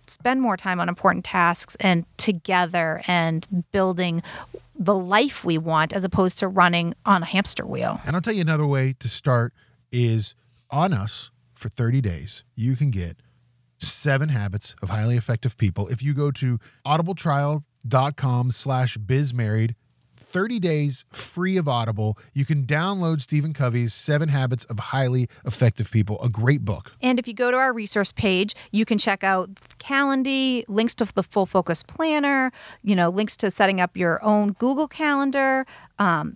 spend 0.05 0.41
more 0.41 0.55
time 0.55 0.79
on 0.79 0.87
important 0.87 1.25
tasks 1.25 1.75
and 1.79 2.05
together 2.17 3.01
and 3.07 3.65
building 3.71 4.21
the 4.77 4.95
life 4.95 5.43
we 5.43 5.57
want 5.57 5.93
as 5.93 6.03
opposed 6.03 6.37
to 6.39 6.47
running 6.47 6.93
on 7.05 7.23
a 7.23 7.25
hamster 7.25 7.65
wheel. 7.65 7.99
And 8.05 8.15
I'll 8.15 8.21
tell 8.21 8.33
you 8.33 8.41
another 8.41 8.67
way 8.67 8.93
to 8.99 9.09
start 9.09 9.53
is 9.91 10.35
on 10.69 10.93
us 10.93 11.31
for 11.53 11.69
30 11.69 12.01
days. 12.01 12.43
You 12.55 12.75
can 12.75 12.91
get 12.91 13.17
seven 13.79 14.29
habits 14.29 14.75
of 14.81 14.89
highly 14.89 15.17
effective 15.17 15.57
people. 15.57 15.87
If 15.87 16.01
you 16.01 16.13
go 16.13 16.31
to 16.31 16.59
audibletrial.com 16.85 18.51
slash 18.51 18.97
bizmarried, 18.97 19.75
30 20.19 20.59
days 20.59 21.05
free 21.09 21.57
of 21.57 21.67
Audible. 21.67 22.17
You 22.33 22.45
can 22.45 22.65
download 22.65 23.21
Stephen 23.21 23.53
Covey's 23.53 23.93
Seven 23.93 24.29
Habits 24.29 24.65
of 24.65 24.79
Highly 24.79 25.29
Effective 25.45 25.89
People, 25.89 26.21
a 26.21 26.29
great 26.29 26.65
book. 26.65 26.93
And 27.01 27.19
if 27.19 27.27
you 27.27 27.33
go 27.33 27.49
to 27.51 27.57
our 27.57 27.71
resource 27.71 28.11
page, 28.11 28.53
you 28.71 28.83
can 28.83 28.97
check 28.97 29.23
out 29.23 29.53
Calendly, 29.79 30.63
links 30.67 30.95
to 30.95 31.05
the 31.13 31.23
Full 31.23 31.45
Focus 31.45 31.83
Planner, 31.83 32.51
you 32.83 32.95
know, 32.95 33.09
links 33.09 33.37
to 33.37 33.51
setting 33.51 33.79
up 33.79 33.95
your 33.95 34.23
own 34.23 34.51
Google 34.53 34.87
Calendar. 34.87 35.65
Um, 35.97 36.35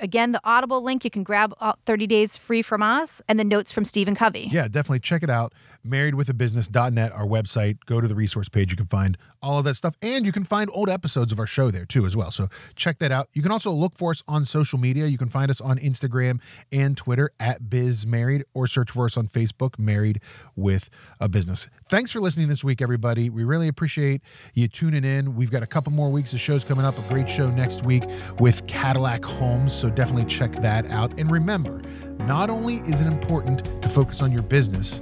again, 0.00 0.32
the 0.32 0.40
Audible 0.44 0.82
link, 0.82 1.04
you 1.04 1.10
can 1.10 1.22
grab 1.22 1.54
30 1.86 2.06
days 2.06 2.36
free 2.36 2.62
from 2.62 2.82
us, 2.82 3.22
and 3.28 3.38
the 3.38 3.44
notes 3.44 3.72
from 3.72 3.84
Stephen 3.84 4.14
Covey. 4.14 4.48
Yeah, 4.50 4.68
definitely 4.68 5.00
check 5.00 5.22
it 5.22 5.30
out 5.30 5.52
marriedwithabusiness.net, 5.86 7.12
our 7.12 7.26
website. 7.26 7.78
Go 7.86 8.00
to 8.00 8.08
the 8.08 8.14
resource 8.14 8.48
page. 8.48 8.70
You 8.70 8.76
can 8.76 8.86
find 8.86 9.16
all 9.42 9.58
of 9.58 9.64
that 9.64 9.74
stuff. 9.74 9.96
And 10.02 10.26
you 10.26 10.32
can 10.32 10.44
find 10.44 10.70
old 10.72 10.88
episodes 10.88 11.32
of 11.32 11.38
our 11.38 11.46
show 11.46 11.70
there 11.70 11.84
too, 11.84 12.06
as 12.06 12.16
well. 12.16 12.30
So 12.30 12.48
check 12.76 12.98
that 12.98 13.10
out. 13.10 13.28
You 13.32 13.42
can 13.42 13.52
also 13.52 13.70
look 13.70 13.96
for 13.96 14.10
us 14.10 14.22
on 14.28 14.44
social 14.44 14.78
media. 14.78 15.06
You 15.06 15.18
can 15.18 15.28
find 15.28 15.50
us 15.50 15.60
on 15.60 15.78
Instagram 15.78 16.40
and 16.70 16.96
Twitter 16.96 17.30
at 17.40 17.70
Biz 17.70 18.06
Married 18.06 18.44
or 18.54 18.66
search 18.66 18.90
for 18.90 19.06
us 19.06 19.16
on 19.16 19.26
Facebook, 19.26 19.78
Married 19.78 20.20
with 20.54 20.90
a 21.18 21.28
Business. 21.28 21.68
Thanks 21.90 22.12
for 22.12 22.20
listening 22.20 22.46
this 22.46 22.62
week, 22.62 22.80
everybody. 22.80 23.30
We 23.30 23.42
really 23.42 23.66
appreciate 23.66 24.22
you 24.54 24.68
tuning 24.68 25.02
in. 25.02 25.34
We've 25.34 25.50
got 25.50 25.64
a 25.64 25.66
couple 25.66 25.90
more 25.90 26.08
weeks 26.08 26.32
of 26.32 26.38
shows 26.38 26.62
coming 26.62 26.84
up, 26.84 26.96
a 26.96 27.02
great 27.08 27.28
show 27.28 27.50
next 27.50 27.84
week 27.84 28.04
with 28.38 28.64
Cadillac 28.68 29.24
Homes. 29.24 29.74
So 29.74 29.90
definitely 29.90 30.26
check 30.26 30.52
that 30.62 30.86
out. 30.86 31.10
And 31.18 31.28
remember, 31.28 31.82
not 32.20 32.48
only 32.48 32.76
is 32.76 33.00
it 33.00 33.08
important 33.08 33.82
to 33.82 33.88
focus 33.88 34.22
on 34.22 34.30
your 34.30 34.42
business, 34.42 35.00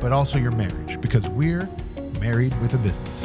but 0.00 0.12
also 0.12 0.38
your 0.38 0.52
marriage 0.52 0.98
because 1.02 1.28
we're 1.28 1.68
married 2.20 2.58
with 2.62 2.72
a 2.72 2.78
business. 2.78 3.22